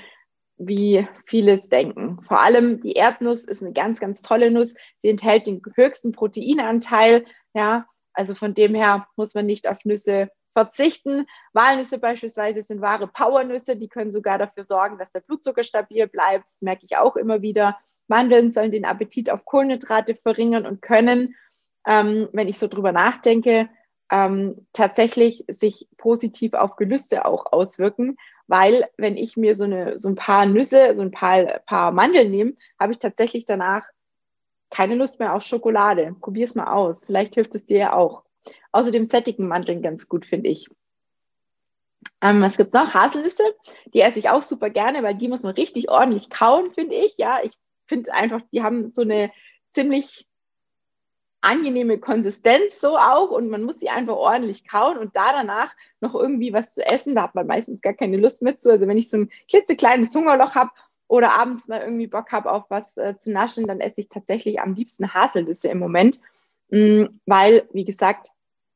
wie 0.58 1.06
vieles 1.26 1.68
denken. 1.68 2.20
Vor 2.26 2.40
allem 2.40 2.80
die 2.80 2.92
Erdnuss 2.92 3.44
ist 3.44 3.62
eine 3.62 3.72
ganz, 3.72 4.00
ganz 4.00 4.22
tolle 4.22 4.50
Nuss. 4.50 4.74
Sie 5.02 5.08
enthält 5.08 5.46
den 5.46 5.62
höchsten 5.74 6.12
Proteinanteil. 6.12 7.24
Ja, 7.54 7.86
also 8.12 8.34
von 8.34 8.54
dem 8.54 8.74
her 8.74 9.06
muss 9.16 9.34
man 9.34 9.46
nicht 9.46 9.68
auf 9.68 9.84
Nüsse 9.84 10.30
verzichten. 10.52 11.26
Walnüsse 11.52 11.98
beispielsweise 11.98 12.62
sind 12.62 12.80
wahre 12.80 13.06
Powernüsse. 13.06 13.76
Die 13.76 13.88
können 13.88 14.10
sogar 14.10 14.38
dafür 14.38 14.64
sorgen, 14.64 14.98
dass 14.98 15.12
der 15.12 15.20
Blutzucker 15.20 15.62
stabil 15.62 16.06
bleibt. 16.08 16.46
Das 16.46 16.62
merke 16.62 16.84
ich 16.84 16.96
auch 16.96 17.16
immer 17.16 17.42
wieder. 17.42 17.78
Mandeln 18.08 18.50
sollen 18.50 18.72
den 18.72 18.84
Appetit 18.84 19.30
auf 19.30 19.44
Kohlenhydrate 19.44 20.16
verringern 20.16 20.66
und 20.66 20.82
können, 20.82 21.36
ähm, 21.86 22.28
wenn 22.32 22.48
ich 22.48 22.58
so 22.58 22.66
drüber 22.66 22.90
nachdenke, 22.90 23.68
ähm, 24.10 24.66
tatsächlich 24.72 25.44
sich 25.48 25.88
positiv 25.98 26.54
auf 26.54 26.76
Gelüste 26.76 27.24
auch 27.26 27.52
auswirken 27.52 28.16
weil 28.48 28.88
wenn 28.96 29.16
ich 29.16 29.36
mir 29.36 29.54
so, 29.54 29.64
eine, 29.64 29.98
so 29.98 30.08
ein 30.08 30.14
paar 30.16 30.46
Nüsse, 30.46 30.96
so 30.96 31.02
ein 31.02 31.10
paar, 31.10 31.44
paar 31.66 31.92
Mandeln 31.92 32.30
nehme, 32.30 32.54
habe 32.80 32.92
ich 32.92 32.98
tatsächlich 32.98 33.44
danach 33.44 33.86
keine 34.70 34.94
Lust 34.94 35.20
mehr 35.20 35.34
auf 35.34 35.42
Schokolade. 35.42 36.16
Probier 36.20 36.46
es 36.46 36.54
mal 36.54 36.72
aus. 36.72 37.04
Vielleicht 37.04 37.34
hilft 37.34 37.54
es 37.54 37.66
dir 37.66 37.78
ja 37.78 37.92
auch. 37.92 38.24
Außerdem 38.72 39.04
sättigen 39.04 39.48
Mandeln 39.48 39.82
ganz 39.82 40.08
gut, 40.08 40.26
finde 40.26 40.50
ich. 40.50 40.68
Ähm, 42.20 42.40
was 42.40 42.56
gibt 42.56 42.74
noch? 42.74 42.94
Haselnüsse. 42.94 43.44
Die 43.92 44.00
esse 44.00 44.18
ich 44.18 44.28
auch 44.28 44.42
super 44.42 44.70
gerne, 44.70 45.02
weil 45.02 45.14
die 45.14 45.28
muss 45.28 45.42
man 45.42 45.54
richtig 45.54 45.90
ordentlich 45.90 46.30
kauen, 46.30 46.72
finde 46.72 46.94
ich. 46.96 47.16
Ja, 47.18 47.40
ich 47.42 47.52
finde 47.86 48.12
einfach, 48.12 48.40
die 48.52 48.62
haben 48.62 48.90
so 48.90 49.02
eine 49.02 49.30
ziemlich 49.72 50.27
angenehme 51.48 51.98
Konsistenz 51.98 52.80
so 52.80 52.98
auch 52.98 53.30
und 53.30 53.48
man 53.48 53.64
muss 53.64 53.80
sie 53.80 53.88
einfach 53.88 54.16
ordentlich 54.16 54.68
kauen 54.68 54.98
und 54.98 55.16
da 55.16 55.32
danach 55.32 55.74
noch 56.00 56.14
irgendwie 56.14 56.52
was 56.52 56.74
zu 56.74 56.84
essen, 56.84 57.14
da 57.14 57.22
hat 57.22 57.34
man 57.34 57.46
meistens 57.46 57.80
gar 57.80 57.94
keine 57.94 58.18
Lust 58.18 58.42
mehr 58.42 58.58
zu. 58.58 58.70
Also 58.70 58.86
wenn 58.86 58.98
ich 58.98 59.08
so 59.08 59.16
ein 59.16 59.30
klitzekleines 59.48 60.14
Hungerloch 60.14 60.54
habe 60.54 60.70
oder 61.08 61.40
abends 61.40 61.66
mal 61.66 61.80
irgendwie 61.80 62.06
Bock 62.06 62.32
habe 62.32 62.52
auf 62.52 62.64
was 62.68 62.98
äh, 62.98 63.16
zu 63.18 63.32
naschen, 63.32 63.66
dann 63.66 63.80
esse 63.80 64.02
ich 64.02 64.08
tatsächlich 64.10 64.60
am 64.60 64.74
liebsten 64.74 65.14
Haselnüsse 65.14 65.68
im 65.68 65.78
Moment, 65.78 66.20
mh, 66.68 67.04
mm, 67.04 67.20
weil, 67.24 67.68
wie 67.72 67.84
gesagt, 67.84 68.28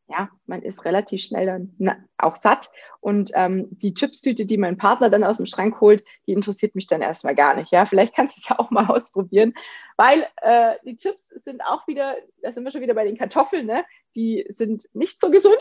ja, 0.08 0.30
man 0.46 0.62
ist 0.62 0.84
relativ 0.84 1.22
schnell 1.22 1.46
dann 1.46 2.08
auch 2.18 2.36
satt. 2.36 2.70
Und 3.00 3.30
ähm, 3.34 3.68
die 3.70 3.94
Chipstüte, 3.94 4.46
die 4.46 4.58
mein 4.58 4.76
Partner 4.76 5.10
dann 5.10 5.24
aus 5.24 5.38
dem 5.38 5.46
Schrank 5.46 5.80
holt, 5.80 6.04
die 6.26 6.32
interessiert 6.32 6.74
mich 6.74 6.86
dann 6.86 7.02
erstmal 7.02 7.34
gar 7.34 7.54
nicht. 7.54 7.72
Ja, 7.72 7.86
vielleicht 7.86 8.14
kannst 8.14 8.36
du 8.36 8.40
es 8.40 8.48
ja 8.48 8.58
auch 8.58 8.70
mal 8.70 8.86
ausprobieren, 8.86 9.54
weil 9.96 10.26
äh, 10.42 10.74
die 10.84 10.96
Chips 10.96 11.28
sind 11.28 11.62
auch 11.64 11.86
wieder, 11.86 12.16
da 12.42 12.52
sind 12.52 12.64
wir 12.64 12.70
schon 12.70 12.82
wieder 12.82 12.94
bei 12.94 13.04
den 13.04 13.16
Kartoffeln, 13.16 13.66
ne? 13.66 13.84
die 14.14 14.46
sind 14.50 14.88
nicht 14.92 15.20
so 15.20 15.30
gesund 15.30 15.60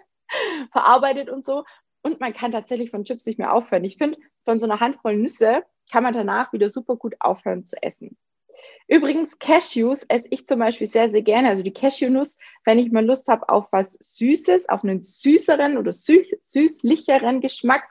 verarbeitet 0.72 1.28
und 1.28 1.44
so. 1.44 1.64
Und 2.02 2.20
man 2.20 2.32
kann 2.32 2.52
tatsächlich 2.52 2.90
von 2.90 3.04
Chips 3.04 3.26
nicht 3.26 3.38
mehr 3.38 3.52
aufhören. 3.52 3.84
Ich 3.84 3.98
finde, 3.98 4.18
von 4.44 4.58
so 4.58 4.66
einer 4.66 4.80
Handvoll 4.80 5.16
Nüsse 5.16 5.64
kann 5.90 6.02
man 6.02 6.14
danach 6.14 6.52
wieder 6.52 6.70
super 6.70 6.96
gut 6.96 7.14
aufhören 7.20 7.64
zu 7.64 7.76
essen. 7.82 8.16
Übrigens, 8.88 9.38
Cashews 9.38 10.04
esse 10.08 10.28
ich 10.30 10.46
zum 10.46 10.58
Beispiel 10.58 10.86
sehr, 10.86 11.10
sehr 11.10 11.22
gerne. 11.22 11.48
Also 11.48 11.62
die 11.62 11.72
Cashewnuss, 11.72 12.38
wenn 12.64 12.78
ich 12.78 12.90
mal 12.90 13.04
Lust 13.04 13.28
habe 13.28 13.48
auf 13.48 13.66
was 13.70 13.92
Süßes, 13.92 14.68
auf 14.68 14.82
einen 14.82 15.00
süßeren 15.00 15.78
oder 15.78 15.92
süß, 15.92 16.26
süßlicheren 16.40 17.40
Geschmack, 17.40 17.84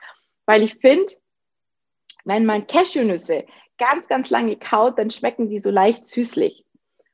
weil 0.44 0.62
ich 0.62 0.74
finde, 0.74 1.12
wenn 2.24 2.44
man 2.44 2.66
Cashewnüsse 2.66 3.46
ganz, 3.78 4.08
ganz 4.08 4.30
lange 4.30 4.56
kaut, 4.56 4.98
dann 4.98 5.10
schmecken 5.10 5.48
die 5.48 5.58
so 5.58 5.70
leicht 5.70 6.04
süßlich. 6.04 6.66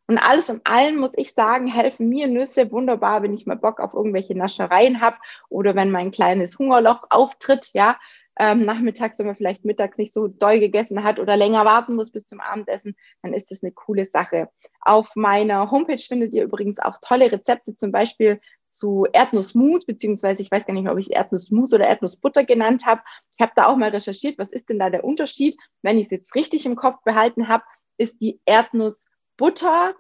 Und 0.09 0.19
alles 0.19 0.49
in 0.49 0.61
allem 0.65 0.99
muss 0.99 1.13
ich 1.17 1.33
sagen, 1.33 1.67
helfen 1.67 2.09
mir 2.09 2.29
Nüsse 2.29 2.71
wunderbar, 2.71 3.23
wenn 3.23 3.35
ich 3.35 3.47
mal 3.47 3.57
Bock 3.57 3.81
auf 3.81 3.93
irgendwelche 3.93 4.37
Naschereien 4.37 5.01
habe 5.01 5.17
oder 5.49 5.75
wenn 5.75 5.91
mein 5.91 6.13
kleines 6.13 6.59
Hungerloch 6.59 7.05
auftritt, 7.11 7.71
ja, 7.73 7.99
ähm, 8.39 8.65
nachmittags, 8.65 9.19
wenn 9.19 9.27
man 9.27 9.37
vielleicht 9.37 9.65
mittags 9.65 9.97
nicht 9.99 10.13
so 10.13 10.29
doll 10.29 10.61
gegessen 10.61 11.03
hat 11.03 11.19
oder 11.19 11.37
länger 11.37 11.65
warten 11.65 11.95
muss 11.95 12.13
bis 12.13 12.27
zum 12.27 12.41
Abendessen, 12.41 12.95
dann 13.23 13.33
ist 13.33 13.51
das 13.51 13.63
eine 13.63 13.73
coole 13.73 14.07
Sache. 14.07 14.51
Auf 14.81 15.17
meiner 15.17 15.71
Homepage 15.71 15.99
findet 15.99 16.35
ihr 16.35 16.45
übrigens 16.45 16.79
auch 16.79 16.99
tolle 17.01 17.33
Rezepte, 17.33 17.77
zum 17.77 17.93
Beispiel 17.93 18.41
zu 18.69 19.07
Erdnussmus, 19.11 19.87
beziehungsweise 19.87 20.43
ich 20.43 20.51
weiß 20.51 20.67
gar 20.67 20.75
nicht 20.75 20.83
mehr, 20.83 20.93
ob 20.93 20.99
ich 20.99 21.13
Erdnussmus 21.13 21.73
oder 21.73 21.87
Erdnussbutter 21.87 22.45
genannt 22.45 22.85
habe. 22.85 23.01
Ich 23.37 23.41
habe 23.41 23.53
da 23.57 23.67
auch 23.67 23.77
mal 23.77 23.91
recherchiert, 23.91 24.39
was 24.39 24.53
ist 24.53 24.69
denn 24.69 24.79
da 24.79 24.91
der 24.91 25.05
Unterschied? 25.05 25.57
Wenn 25.83 25.99
ich 25.99 26.07
es 26.07 26.11
jetzt 26.11 26.35
richtig 26.35 26.67
im 26.67 26.77
Kopf 26.77 27.03
behalten 27.05 27.49
habe, 27.49 27.65
ist 27.97 28.21
die 28.21 28.41
Erdnussbutter 28.45 29.95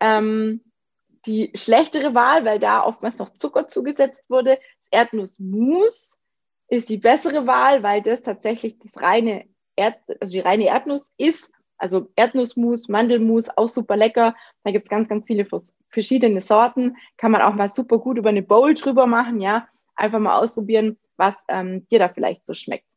ähm, 0.00 0.62
die 1.26 1.50
schlechtere 1.54 2.14
Wahl, 2.14 2.44
weil 2.44 2.58
da 2.58 2.84
oftmals 2.84 3.18
noch 3.18 3.30
Zucker 3.30 3.68
zugesetzt 3.68 4.24
wurde. 4.28 4.58
Das 4.78 4.88
Erdnussmus 4.90 6.13
ist 6.68 6.88
die 6.88 6.98
bessere 6.98 7.46
Wahl, 7.46 7.82
weil 7.82 8.02
das 8.02 8.22
tatsächlich 8.22 8.78
das 8.78 9.00
reine 9.00 9.46
Erd, 9.76 9.98
also 10.20 10.32
die 10.32 10.40
reine 10.40 10.66
Erdnuss 10.66 11.14
ist. 11.16 11.50
Also 11.76 12.10
Erdnussmus, 12.16 12.88
Mandelmus, 12.88 13.48
auch 13.48 13.68
super 13.68 13.96
lecker. 13.96 14.34
Da 14.62 14.70
gibt 14.70 14.84
es 14.84 14.88
ganz, 14.88 15.08
ganz 15.08 15.26
viele 15.26 15.46
verschiedene 15.88 16.40
Sorten. 16.40 16.96
Kann 17.16 17.32
man 17.32 17.42
auch 17.42 17.54
mal 17.54 17.68
super 17.68 17.98
gut 17.98 18.16
über 18.16 18.28
eine 18.30 18.42
Bowl 18.42 18.74
drüber 18.74 19.06
machen, 19.06 19.40
ja. 19.40 19.68
Einfach 19.96 20.20
mal 20.20 20.38
ausprobieren, 20.38 20.98
was 21.16 21.44
ähm, 21.48 21.86
dir 21.88 21.98
da 21.98 22.08
vielleicht 22.08 22.46
so 22.46 22.54
schmeckt. 22.54 22.90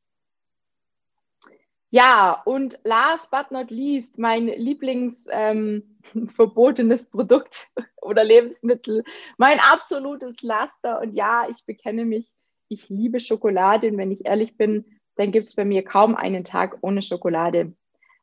Ja, 1.90 2.42
und 2.46 2.80
last 2.84 3.32
but 3.32 3.50
not 3.52 3.72
least, 3.72 4.20
mein 4.20 4.48
Lieblingsverbotenes 4.48 7.06
ähm, 7.06 7.08
Produkt 7.12 7.68
oder 8.02 8.26
Lebensmittel, 8.26 9.04
mein 9.38 9.60
absolutes 9.60 10.42
Laster. 10.42 11.02
Und 11.02 11.14
ja, 11.14 11.48
ich 11.50 11.66
bekenne 11.66 12.06
mich 12.06 12.37
ich 12.70 12.90
liebe 12.90 13.20
Schokolade 13.20 13.88
und 13.90 13.98
wenn 13.98 14.12
ich 14.12 14.26
ehrlich 14.26 14.58
bin, 14.58 14.86
dann 15.16 15.32
gibt 15.32 15.48
es 15.48 15.56
bei 15.56 15.66
mir 15.66 15.84
kaum 15.84 16.16
einen 16.16 16.44
Tag 16.44 16.78
ohne 16.82 17.02
Schokolade. 17.02 17.74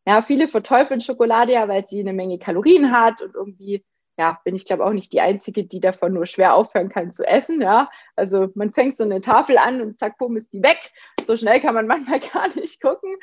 Ja, 0.07 0.23
viele 0.23 0.49
verteufeln 0.49 1.01
Schokolade 1.01 1.53
ja, 1.53 1.69
weil 1.69 1.87
sie 1.87 2.01
eine 2.01 2.13
Menge 2.13 2.39
Kalorien 2.39 2.93
hat 2.93 3.23
und 3.23 3.35
irgendwie, 3.35 3.85
ja, 4.19 4.39
bin 4.45 4.55
ich 4.55 4.65
glaube 4.65 4.85
auch 4.85 4.93
nicht 4.93 5.13
die 5.13 5.21
Einzige, 5.21 5.65
die 5.65 5.81
davon 5.81 6.13
nur 6.13 6.27
schwer 6.27 6.55
aufhören 6.55 6.91
kann 6.91 7.11
zu 7.11 7.27
essen. 7.27 7.61
Ja, 7.61 7.91
also 8.15 8.49
man 8.55 8.73
fängt 8.73 8.97
so 8.97 9.05
eine 9.05 9.21
Tafel 9.21 9.59
an 9.59 9.81
und 9.81 9.99
zack, 9.99 10.19
bumm, 10.19 10.37
ist 10.37 10.53
die 10.53 10.63
weg. 10.63 10.93
So 11.27 11.37
schnell 11.37 11.61
kann 11.61 11.75
man 11.75 11.87
manchmal 11.89 12.21
gar 12.21 12.55
nicht 12.55 12.83
gucken. 12.83 13.17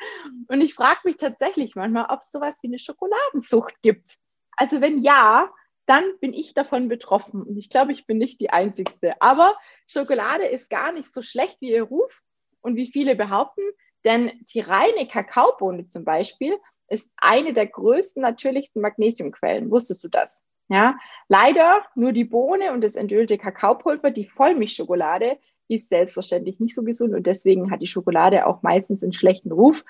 Und 0.48 0.60
ich 0.60 0.74
frage 0.74 1.00
mich 1.04 1.16
tatsächlich 1.16 1.76
manchmal, 1.76 2.06
ob 2.10 2.20
es 2.20 2.32
sowas 2.32 2.58
wie 2.62 2.68
eine 2.68 2.78
Schokoladensucht 2.78 3.80
gibt. 3.82 4.18
Also 4.56 4.80
wenn 4.80 5.02
ja, 5.02 5.50
dann 5.86 6.04
bin 6.20 6.32
ich 6.32 6.54
davon 6.54 6.88
betroffen. 6.88 7.42
Und 7.42 7.56
ich 7.56 7.70
glaube, 7.70 7.92
ich 7.92 8.06
bin 8.06 8.18
nicht 8.18 8.40
die 8.40 8.50
Einzigste. 8.50 9.20
Aber 9.20 9.56
Schokolade 9.86 10.44
ist 10.44 10.70
gar 10.70 10.92
nicht 10.92 11.12
so 11.12 11.22
schlecht, 11.22 11.60
wie 11.60 11.72
ihr 11.72 11.82
ruft 11.82 12.22
und 12.60 12.76
wie 12.76 12.86
viele 12.86 13.16
behaupten, 13.16 13.62
denn 14.04 14.32
die 14.52 14.60
reine 14.60 15.06
Kakaobohne 15.06 15.86
zum 15.86 16.04
Beispiel 16.04 16.56
ist 16.88 17.10
eine 17.16 17.52
der 17.52 17.66
größten, 17.66 18.22
natürlichsten 18.22 18.82
Magnesiumquellen. 18.82 19.70
Wusstest 19.70 20.02
du 20.04 20.08
das? 20.08 20.30
Ja, 20.68 20.96
leider 21.28 21.84
nur 21.94 22.12
die 22.12 22.24
Bohne 22.24 22.72
und 22.72 22.80
das 22.82 22.96
entölte 22.96 23.38
Kakaopulver, 23.38 24.10
die 24.10 24.26
Vollmilchschokolade, 24.26 25.38
ist 25.68 25.88
selbstverständlich 25.88 26.60
nicht 26.60 26.74
so 26.74 26.82
gesund 26.82 27.14
und 27.14 27.26
deswegen 27.26 27.70
hat 27.70 27.80
die 27.80 27.86
Schokolade 27.86 28.46
auch 28.46 28.62
meistens 28.62 29.02
einen 29.02 29.12
schlechten 29.12 29.52
Ruf. 29.52 29.84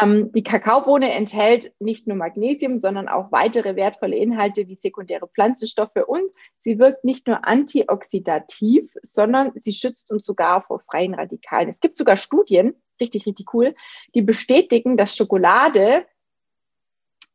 Ähm, 0.00 0.30
die 0.32 0.42
Kakaobohne 0.42 1.12
enthält 1.12 1.72
nicht 1.80 2.06
nur 2.06 2.16
Magnesium, 2.16 2.78
sondern 2.78 3.08
auch 3.08 3.32
weitere 3.32 3.74
wertvolle 3.74 4.16
Inhalte 4.16 4.68
wie 4.68 4.76
sekundäre 4.76 5.26
Pflanzenstoffe 5.26 5.96
und 6.06 6.30
sie 6.58 6.78
wirkt 6.78 7.04
nicht 7.04 7.26
nur 7.26 7.46
antioxidativ, 7.46 8.90
sondern 9.02 9.52
sie 9.56 9.72
schützt 9.72 10.10
uns 10.10 10.24
sogar 10.24 10.62
vor 10.62 10.80
freien 10.80 11.14
Radikalen. 11.14 11.68
Es 11.68 11.80
gibt 11.80 11.96
sogar 11.96 12.16
Studien, 12.16 12.74
richtig, 13.00 13.26
richtig 13.26 13.52
cool, 13.54 13.74
die 14.14 14.22
bestätigen, 14.22 14.96
dass 14.96 15.16
Schokolade 15.16 16.04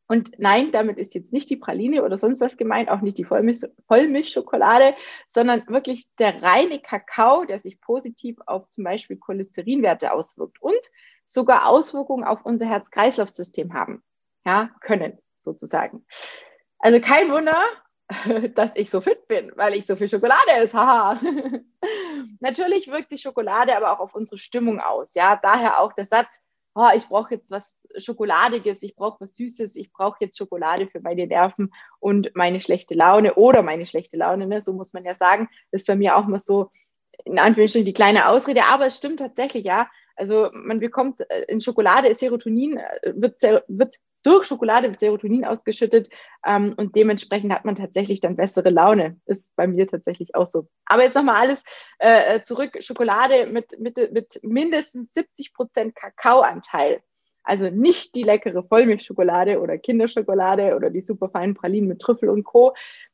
und 0.07 0.37
nein, 0.37 0.71
damit 0.71 0.97
ist 0.97 1.15
jetzt 1.15 1.33
nicht 1.33 1.49
die 1.49 1.57
Praline 1.57 2.03
oder 2.03 2.17
sonst 2.17 2.39
was 2.39 2.57
gemeint, 2.57 2.89
auch 2.89 3.01
nicht 3.01 3.17
die 3.17 3.23
Vollmilch, 3.23 3.61
Vollmilchschokolade, 3.87 4.95
sondern 5.27 5.67
wirklich 5.67 6.07
der 6.19 6.43
reine 6.43 6.79
Kakao, 6.79 7.45
der 7.45 7.59
sich 7.59 7.81
positiv 7.81 8.37
auf 8.45 8.69
zum 8.69 8.83
Beispiel 8.83 9.17
Cholesterinwerte 9.17 10.13
auswirkt 10.13 10.61
und 10.61 10.79
sogar 11.25 11.67
Auswirkungen 11.67 12.23
auf 12.23 12.45
unser 12.45 12.67
Herz-Kreislauf-System 12.67 13.73
haben, 13.73 14.03
ja, 14.45 14.69
können 14.79 15.17
sozusagen. 15.39 16.05
Also 16.77 16.99
kein 17.01 17.31
Wunder, 17.31 17.63
dass 18.55 18.75
ich 18.75 18.91
so 18.91 19.01
fit 19.01 19.27
bin, 19.27 19.51
weil 19.55 19.73
ich 19.73 19.87
so 19.87 19.95
viel 19.95 20.07
Schokolade 20.07 20.51
esse. 20.51 20.77
Haha. 20.77 21.19
Natürlich 22.39 22.87
wirkt 22.87 23.11
die 23.11 23.17
Schokolade 23.17 23.75
aber 23.75 23.91
auch 23.91 23.99
auf 23.99 24.13
unsere 24.13 24.37
Stimmung 24.37 24.79
aus. 24.79 25.15
Ja, 25.15 25.39
daher 25.41 25.79
auch 25.79 25.93
der 25.93 26.05
Satz, 26.05 26.43
oh, 26.75 26.89
ich 26.95 27.07
brauche 27.07 27.33
jetzt 27.33 27.49
was 27.51 27.87
Schokoladiges, 27.97 28.83
ich 28.83 28.95
brauche 28.95 29.21
was 29.21 29.35
Süßes, 29.35 29.75
ich 29.77 29.91
brauche 29.91 30.17
jetzt 30.19 30.37
Schokolade 30.37 30.87
für 30.87 30.99
meine 30.99 31.25
Nerven 31.25 31.73
und 31.99 32.35
meine 32.35 32.61
schlechte 32.61 32.93
Laune 32.93 33.35
oder 33.35 33.63
meine 33.63 33.85
schlechte 33.85 34.17
Laune, 34.17 34.45
ne? 34.45 34.61
so 34.61 34.73
muss 34.73 34.93
man 34.93 35.05
ja 35.05 35.15
sagen, 35.15 35.49
das 35.71 35.81
ist 35.81 35.87
bei 35.87 35.95
mir 35.95 36.17
auch 36.17 36.27
mal 36.27 36.37
so 36.37 36.69
in 37.23 37.39
Anführungsstrichen 37.39 37.85
die 37.85 37.93
kleine 37.93 38.27
Ausrede, 38.27 38.65
aber 38.65 38.87
es 38.87 38.97
stimmt 38.97 39.19
tatsächlich, 39.19 39.65
ja. 39.65 39.87
Also 40.15 40.49
man 40.53 40.79
bekommt 40.79 41.21
äh, 41.29 41.43
in 41.47 41.61
Schokolade 41.61 42.13
Serotonin, 42.15 42.77
äh, 42.77 43.13
wird, 43.15 43.41
wird 43.67 43.95
durch 44.23 44.45
Schokolade 44.45 44.89
wird 44.89 44.99
Serotonin 44.99 45.45
ausgeschüttet 45.45 46.09
ähm, 46.45 46.73
und 46.77 46.95
dementsprechend 46.95 47.53
hat 47.53 47.63
man 47.63 47.75
tatsächlich 47.75 48.21
dann 48.21 48.35
bessere 48.35 48.69
Laune. 48.69 49.19
Ist 49.25 49.55
bei 49.55 49.67
mir 49.67 49.87
tatsächlich 49.87 50.33
auch 50.33 50.47
so. 50.47 50.67
Aber 50.85 51.03
jetzt 51.03 51.15
nochmal 51.15 51.35
alles 51.35 51.63
äh, 51.99 52.41
zurück. 52.41 52.77
Schokolade 52.79 53.45
mit, 53.45 53.79
mit, 53.79 53.97
mit 54.11 54.39
mindestens 54.41 55.13
70 55.13 55.53
Prozent 55.53 55.95
Kakaoanteil. 55.95 57.01
Also 57.43 57.69
nicht 57.69 58.15
die 58.15 58.23
leckere 58.23 58.63
Vollmilchschokolade 58.63 59.59
oder 59.59 59.77
Kinderschokolade 59.77 60.75
oder 60.75 60.89
die 60.89 61.01
superfeinen 61.01 61.53
Pralinen 61.53 61.87
mit 61.87 61.99
Trüffel 61.99 62.29
und 62.29 62.43
Co. 62.43 62.73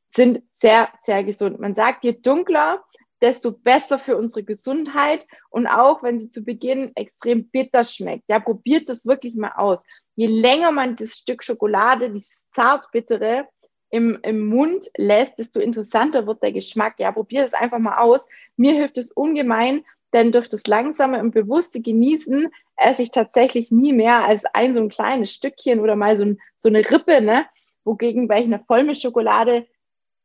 sind 0.10 0.44
sehr, 0.50 0.90
sehr 1.02 1.26
gesund. 1.26 1.60
Man 1.60 1.74
sagt, 1.74 2.06
je 2.06 2.14
dunkler, 2.14 2.82
desto 3.22 3.52
besser 3.52 4.00
für 4.00 4.18
unsere 4.18 4.44
Gesundheit. 4.44 5.26
Und 5.50 5.68
auch 5.68 6.04
wenn 6.04 6.20
sie 6.20 6.30
zu 6.30 6.44
Beginn 6.44 6.92
extrem 6.96 7.50
bitter 7.50 7.84
schmeckt, 7.84 8.26
ja, 8.28 8.40
probiert 8.40 8.90
das 8.90 9.06
wirklich 9.06 9.36
mal 9.36 9.54
aus. 9.56 9.84
Je 10.16 10.28
länger 10.28 10.72
man 10.72 10.96
das 10.96 11.12
Stück 11.12 11.44
Schokolade, 11.44 12.10
dieses 12.10 12.44
zart-bittere, 12.52 13.48
im, 13.92 14.20
im 14.24 14.48
Mund 14.48 14.90
lässt, 14.98 15.38
desto 15.38 15.60
interessanter 15.60 16.26
wird 16.26 16.42
der 16.42 16.54
Geschmack. 16.54 16.96
Ja, 16.98 17.12
probier 17.12 17.42
das 17.42 17.54
einfach 17.54 17.80
mal 17.80 17.96
aus. 17.96 18.26
Mir 18.56 18.74
hilft 18.74 18.98
es 18.98 19.12
ungemein, 19.12 19.84
denn 20.14 20.32
durch 20.32 20.50
das 20.50 20.66
langsame 20.66 21.20
und 21.20 21.32
bewusste 21.32 21.82
Genießen 21.82 22.50
esse 22.78 23.04
ich 23.04 23.12
tatsächlich 23.12 23.70
nie 23.70 23.94
mehr 23.94 24.26
als 24.26 24.46
ein 24.46 24.74
so 24.74 24.80
ein 24.80 24.90
kleines 24.90 25.34
Stückchen 25.34 25.80
oder 25.80 25.96
mal 25.96 26.18
so, 26.18 26.24
ein, 26.24 26.40
so 26.56 26.70
eine 26.70 26.80
Rippe, 26.90 27.22
ne? 27.22 27.46
Wogegen 27.84 28.28
bei 28.28 28.36
einer 28.36 28.60
Vollmilchschokolade 28.60 29.68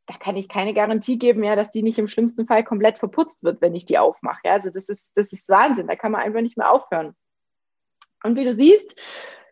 da 0.07 0.15
kann 0.17 0.37
ich 0.37 0.47
keine 0.47 0.73
Garantie 0.73 1.19
geben, 1.19 1.43
ja, 1.43 1.55
dass 1.55 1.69
die 1.69 1.83
nicht 1.83 1.99
im 1.99 2.07
schlimmsten 2.07 2.47
Fall 2.47 2.63
komplett 2.63 2.97
verputzt 2.97 3.43
wird, 3.43 3.61
wenn 3.61 3.75
ich 3.75 3.85
die 3.85 3.97
aufmache. 3.97 4.39
Ja, 4.45 4.53
also 4.53 4.69
das 4.69 4.85
ist, 4.85 5.11
das 5.15 5.33
ist 5.33 5.49
Wahnsinn. 5.49 5.87
Da 5.87 5.95
kann 5.95 6.13
man 6.13 6.21
einfach 6.21 6.41
nicht 6.41 6.57
mehr 6.57 6.71
aufhören. 6.71 7.13
Und 8.23 8.37
wie 8.37 8.45
du 8.45 8.55
siehst, 8.55 8.95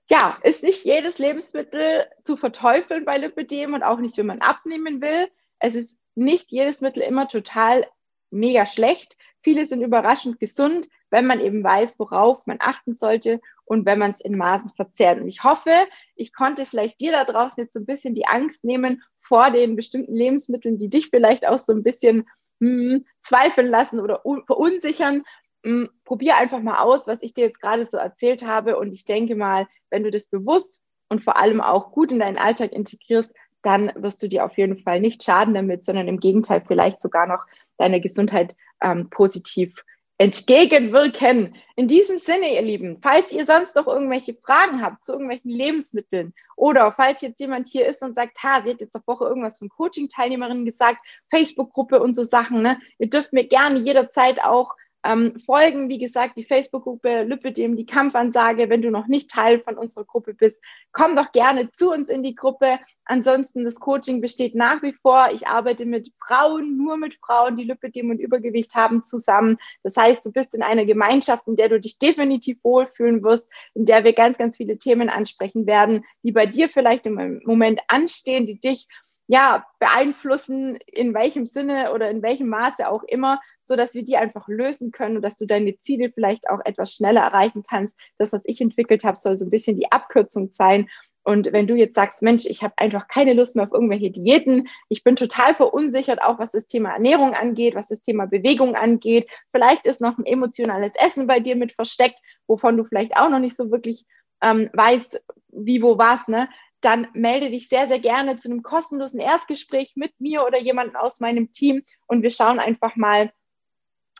ja, 0.07 0.37
ist 0.43 0.63
nicht 0.63 0.85
jedes 0.85 1.19
Lebensmittel 1.19 2.07
zu 2.23 2.37
verteufeln 2.37 3.03
bei 3.03 3.17
Lipidem 3.17 3.73
und 3.73 3.83
auch 3.83 3.99
nicht, 3.99 4.17
wenn 4.17 4.27
man 4.27 4.41
abnehmen 4.41 5.01
will. 5.01 5.29
Es 5.59 5.75
ist 5.75 5.99
nicht 6.15 6.51
jedes 6.51 6.79
Mittel 6.79 7.03
immer 7.03 7.27
total 7.27 7.85
mega 8.31 8.65
schlecht. 8.65 9.17
Viele 9.41 9.65
sind 9.65 9.81
überraschend 9.81 10.39
gesund, 10.39 10.87
wenn 11.09 11.25
man 11.25 11.41
eben 11.41 11.63
weiß, 11.63 11.99
worauf 11.99 12.45
man 12.45 12.57
achten 12.61 12.93
sollte 12.93 13.41
und 13.65 13.85
wenn 13.85 13.99
man 13.99 14.11
es 14.11 14.21
in 14.21 14.37
Maßen 14.37 14.71
verzehrt. 14.71 15.19
Und 15.19 15.27
ich 15.27 15.43
hoffe, 15.43 15.71
ich 16.15 16.33
konnte 16.33 16.65
vielleicht 16.65 17.01
dir 17.01 17.11
da 17.11 17.25
draußen 17.25 17.63
jetzt 17.63 17.73
so 17.73 17.79
ein 17.79 17.85
bisschen 17.85 18.15
die 18.15 18.27
Angst 18.27 18.63
nehmen 18.63 19.03
vor 19.19 19.51
den 19.51 19.75
bestimmten 19.75 20.15
Lebensmitteln, 20.15 20.77
die 20.77 20.89
dich 20.89 21.09
vielleicht 21.09 21.47
auch 21.47 21.59
so 21.59 21.73
ein 21.73 21.83
bisschen 21.83 22.27
hm, 22.61 23.05
zweifeln 23.23 23.69
lassen 23.69 23.99
oder 23.99 24.21
verunsichern. 24.45 25.23
Hm, 25.63 25.89
probier 26.03 26.37
einfach 26.37 26.61
mal 26.61 26.79
aus, 26.79 27.07
was 27.07 27.21
ich 27.21 27.33
dir 27.33 27.45
jetzt 27.45 27.59
gerade 27.59 27.85
so 27.85 27.97
erzählt 27.97 28.45
habe. 28.45 28.77
Und 28.77 28.93
ich 28.93 29.05
denke 29.05 29.35
mal, 29.35 29.67
wenn 29.89 30.03
du 30.03 30.11
das 30.11 30.27
bewusst 30.27 30.81
und 31.09 31.23
vor 31.23 31.37
allem 31.37 31.59
auch 31.59 31.91
gut 31.91 32.11
in 32.11 32.19
deinen 32.19 32.37
Alltag 32.37 32.71
integrierst, 32.71 33.33
dann 33.63 33.91
wirst 33.95 34.21
du 34.21 34.27
dir 34.27 34.45
auf 34.45 34.57
jeden 34.57 34.77
Fall 34.77 34.99
nicht 34.99 35.23
schaden 35.23 35.55
damit, 35.55 35.83
sondern 35.83 36.07
im 36.07 36.19
Gegenteil 36.19 36.63
vielleicht 36.65 37.01
sogar 37.01 37.25
noch 37.25 37.45
deine 37.77 37.99
Gesundheit 37.99 38.55
ähm, 38.79 39.09
positiv 39.09 39.83
entgegenwirken. 40.17 41.55
In 41.75 41.87
diesem 41.87 42.17
Sinne, 42.17 42.53
ihr 42.53 42.61
Lieben, 42.61 42.99
falls 43.01 43.31
ihr 43.31 43.45
sonst 43.45 43.75
noch 43.75 43.87
irgendwelche 43.87 44.33
Fragen 44.33 44.81
habt 44.81 45.03
zu 45.03 45.13
irgendwelchen 45.13 45.51
Lebensmitteln 45.51 46.33
oder 46.55 46.93
falls 46.93 47.21
jetzt 47.21 47.39
jemand 47.39 47.67
hier 47.67 47.85
ist 47.85 48.01
und 48.01 48.15
sagt, 48.15 48.41
ha, 48.41 48.61
sie 48.63 48.71
hat 48.71 48.81
jetzt 48.81 48.95
auf 48.95 49.05
Woche 49.07 49.25
irgendwas 49.25 49.57
von 49.57 49.69
Coaching-Teilnehmerinnen 49.69 50.65
gesagt, 50.65 51.01
Facebook-Gruppe 51.29 52.01
und 52.01 52.13
so 52.13 52.23
Sachen, 52.23 52.61
ne? 52.61 52.79
Ihr 52.97 53.09
dürft 53.09 53.33
mir 53.33 53.45
gerne 53.45 53.79
jederzeit 53.79 54.43
auch 54.43 54.71
ähm, 55.05 55.39
folgen, 55.45 55.87
wie 55.89 55.99
gesagt, 55.99 56.37
die 56.37 56.43
Facebook-Gruppe 56.43 57.23
Lüppedem, 57.23 57.75
die 57.75 57.85
Kampfansage. 57.85 58.69
Wenn 58.69 58.81
du 58.81 58.89
noch 58.89 59.07
nicht 59.07 59.29
Teil 59.29 59.59
von 59.59 59.77
unserer 59.77 60.05
Gruppe 60.05 60.33
bist, 60.33 60.59
komm 60.91 61.15
doch 61.15 61.31
gerne 61.31 61.69
zu 61.71 61.91
uns 61.91 62.09
in 62.09 62.23
die 62.23 62.35
Gruppe. 62.35 62.79
Ansonsten, 63.05 63.63
das 63.63 63.75
Coaching 63.75 64.19
besteht 64.19 64.55
nach 64.55 64.81
wie 64.81 64.93
vor. 64.93 65.29
Ich 65.31 65.47
arbeite 65.47 65.85
mit 65.85 66.11
Frauen, 66.25 66.75
nur 66.75 66.97
mit 66.97 67.19
Frauen, 67.23 67.55
die 67.55 67.65
Lüppedem 67.65 68.09
und 68.09 68.19
Übergewicht 68.19 68.73
haben, 68.73 69.03
zusammen. 69.03 69.57
Das 69.83 69.95
heißt, 69.95 70.25
du 70.25 70.31
bist 70.31 70.55
in 70.55 70.63
einer 70.63 70.85
Gemeinschaft, 70.85 71.47
in 71.47 71.55
der 71.55 71.69
du 71.69 71.79
dich 71.79 71.99
definitiv 71.99 72.63
wohlfühlen 72.63 73.23
wirst, 73.23 73.47
in 73.75 73.85
der 73.85 74.03
wir 74.03 74.13
ganz, 74.13 74.37
ganz 74.39 74.57
viele 74.57 74.79
Themen 74.79 75.09
ansprechen 75.09 75.67
werden, 75.67 76.03
die 76.23 76.31
bei 76.31 76.47
dir 76.47 76.67
vielleicht 76.67 77.05
im 77.05 77.41
Moment 77.45 77.79
anstehen, 77.87 78.47
die 78.47 78.59
dich 78.59 78.87
ja, 79.27 79.65
beeinflussen, 79.79 80.77
in 80.85 81.13
welchem 81.13 81.45
Sinne 81.45 81.93
oder 81.93 82.09
in 82.09 82.21
welchem 82.21 82.47
Maße 82.47 82.87
auch 82.87 83.03
immer, 83.03 83.41
so 83.63 83.75
dass 83.75 83.95
wir 83.95 84.03
die 84.03 84.17
einfach 84.17 84.47
lösen 84.47 84.91
können 84.91 85.15
und 85.15 85.21
dass 85.23 85.35
du 85.35 85.47
deine 85.47 85.79
Ziele 85.79 86.11
vielleicht 86.11 86.49
auch 86.49 86.59
etwas 86.63 86.93
schneller 86.93 87.21
erreichen 87.21 87.63
kannst. 87.67 87.97
Das, 88.17 88.33
was 88.33 88.43
ich 88.45 88.61
entwickelt 88.61 89.03
habe, 89.03 89.17
soll 89.17 89.35
so 89.35 89.45
ein 89.45 89.49
bisschen 89.49 89.77
die 89.77 89.91
Abkürzung 89.91 90.51
sein. 90.51 90.89
Und 91.23 91.51
wenn 91.53 91.65
du 91.65 91.73
jetzt 91.73 91.95
sagst, 91.95 92.21
Mensch, 92.21 92.45
ich 92.45 92.61
habe 92.61 92.75
einfach 92.77 93.07
keine 93.07 93.33
Lust 93.33 93.55
mehr 93.55 93.65
auf 93.65 93.73
irgendwelche 93.73 94.11
Diäten, 94.11 94.67
ich 94.89 95.03
bin 95.03 95.15
total 95.15 95.55
verunsichert, 95.55 96.21
auch 96.21 96.37
was 96.37 96.51
das 96.51 96.67
Thema 96.67 96.91
Ernährung 96.91 97.33
angeht, 97.33 97.73
was 97.73 97.87
das 97.87 98.01
Thema 98.01 98.27
Bewegung 98.27 98.75
angeht, 98.75 99.27
vielleicht 99.51 99.87
ist 99.87 100.01
noch 100.01 100.19
ein 100.19 100.25
emotionales 100.27 100.93
Essen 101.03 101.25
bei 101.25 101.39
dir 101.39 101.55
mit 101.55 101.71
versteckt, 101.71 102.19
wovon 102.45 102.77
du 102.77 102.83
vielleicht 102.83 103.17
auch 103.17 103.29
noch 103.29 103.39
nicht 103.39 103.55
so 103.55 103.71
wirklich 103.71 104.05
ähm, 104.43 104.69
weißt, 104.73 105.23
wie, 105.47 105.81
wo, 105.81 105.97
was, 105.97 106.27
ne? 106.27 106.47
Dann 106.85 107.07
melde 107.13 107.49
dich 107.49 107.67
sehr, 107.67 107.87
sehr 107.87 107.99
gerne 107.99 108.37
zu 108.37 108.49
einem 108.49 108.61
kostenlosen 108.61 109.19
Erstgespräch 109.19 109.93
mit 109.95 110.13
mir 110.19 110.45
oder 110.45 110.59
jemandem 110.59 110.95
aus 110.95 111.19
meinem 111.19 111.51
Team 111.51 111.83
und 112.07 112.21
wir 112.21 112.31
schauen 112.31 112.59
einfach 112.59 112.95
mal, 112.95 113.31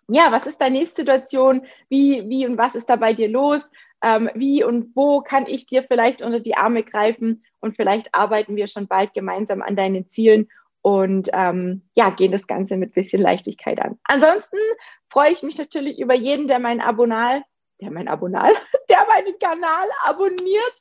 ja, 0.08 0.32
was 0.32 0.46
ist 0.46 0.62
deine 0.62 0.86
Situation? 0.86 1.66
Wie, 1.90 2.28
wie 2.30 2.46
und 2.46 2.58
was 2.58 2.76
ist 2.76 2.90
da 2.90 2.96
bei 2.96 3.14
dir 3.14 3.28
los? 3.28 3.72
Ähm, 4.04 4.30
wie 4.36 4.64
und 4.64 4.96
wo 4.96 5.22
kann 5.22 5.48
ich 5.48 5.66
dir 5.66 5.84
vielleicht 5.84 6.22
unter 6.22 6.40
die 6.40 6.56
Arme 6.56 6.84
greifen? 6.84 7.44
Und 7.60 7.76
vielleicht 7.76 8.14
arbeiten 8.14 8.56
wir 8.56 8.68
schon 8.68 8.88
bald 8.88 9.14
gemeinsam 9.14 9.62
an 9.62 9.76
deinen 9.76 10.08
Zielen 10.08 10.48
und 10.82 11.30
ähm, 11.34 11.82
ja, 11.96 12.12
gehen 12.12 12.32
das 12.32 12.46
Ganze 12.46 12.78
mit 12.78 12.94
bisschen 12.94 13.22
Leichtigkeit 13.22 13.82
an. 13.82 13.98
Ansonsten 14.04 14.58
freue 15.10 15.32
ich 15.32 15.42
mich 15.42 15.58
natürlich 15.58 15.98
über 15.98 16.14
jeden, 16.14 16.48
der 16.48 16.60
mein 16.60 16.80
Abonal, 16.82 17.42
der 17.82 17.90
mein 17.90 18.08
Abonal, 18.08 18.54
der 18.90 19.04
meinen 19.08 19.40
Kanal 19.40 19.88
abonniert, 20.04 20.74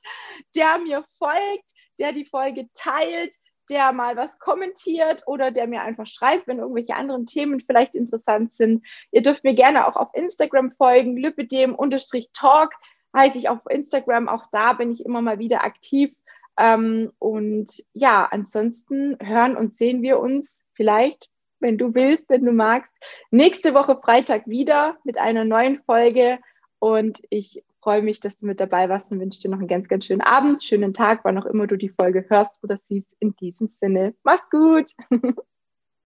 der 0.55 0.79
mir 0.79 1.05
folgt, 1.19 1.74
der 1.99 2.13
die 2.13 2.25
Folge 2.25 2.69
teilt, 2.75 3.35
der 3.71 3.93
mal 3.93 4.17
was 4.17 4.39
kommentiert 4.39 5.23
oder 5.27 5.51
der 5.51 5.67
mir 5.67 5.83
einfach 5.83 6.07
schreibt, 6.07 6.47
wenn 6.47 6.59
irgendwelche 6.59 6.95
anderen 6.95 7.27
Themen 7.27 7.61
vielleicht 7.61 7.95
interessant 7.95 8.53
sind. 8.53 8.85
Ihr 9.11 9.23
dürft 9.23 9.45
mir 9.45 9.55
gerne 9.55 9.87
auch 9.87 9.97
auf 9.97 10.11
Instagram 10.15 10.73
folgen, 10.73 11.17
lüppedem-talk 11.17 12.75
heiße 13.17 13.39
ich 13.39 13.49
auf 13.49 13.61
Instagram. 13.69 14.29
Auch 14.29 14.47
da 14.51 14.73
bin 14.73 14.91
ich 14.91 15.05
immer 15.05 15.23
mal 15.23 15.39
wieder 15.39 15.65
aktiv. 15.65 16.15
Ähm, 16.59 17.13
und 17.19 17.83
ja, 17.93 18.29
ansonsten 18.31 19.17
hören 19.21 19.57
und 19.57 19.75
sehen 19.75 20.03
wir 20.03 20.19
uns 20.19 20.61
vielleicht, 20.75 21.29
wenn 21.61 21.79
du 21.79 21.95
willst, 21.95 22.29
wenn 22.29 22.45
du 22.45 22.53
magst, 22.53 22.93
nächste 23.31 23.75
Woche 23.75 23.97
Freitag 23.97 24.47
wieder 24.47 24.99
mit 25.05 25.19
einer 25.19 25.45
neuen 25.45 25.79
Folge. 25.79 26.39
Und 26.79 27.23
ich 27.31 27.65
freue 27.85 28.03
mich, 28.03 28.19
dass 28.21 28.39
du 28.39 28.47
mit 28.47 28.61
dabei 28.61 28.89
warst 28.89 29.13
und 29.13 29.21
wünsche 29.21 29.43
dir 29.43 29.51
noch 29.51 29.59
einen 29.59 29.69
ganz, 29.69 29.89
ganz 29.89 30.07
schönen 30.07 30.23
Abend, 30.23 30.65
schönen 30.65 30.95
Tag, 30.95 31.21
wann 31.25 31.37
auch 31.37 31.45
immer 31.45 31.67
du 31.67 31.77
die 31.77 31.91
Folge 31.91 32.25
hörst 32.31 32.57
oder 32.63 32.79
siehst. 32.83 33.15
In 33.21 33.37
diesem 33.37 33.67
Sinne, 33.67 34.15
mach's 34.25 34.49
gut! 34.51 34.91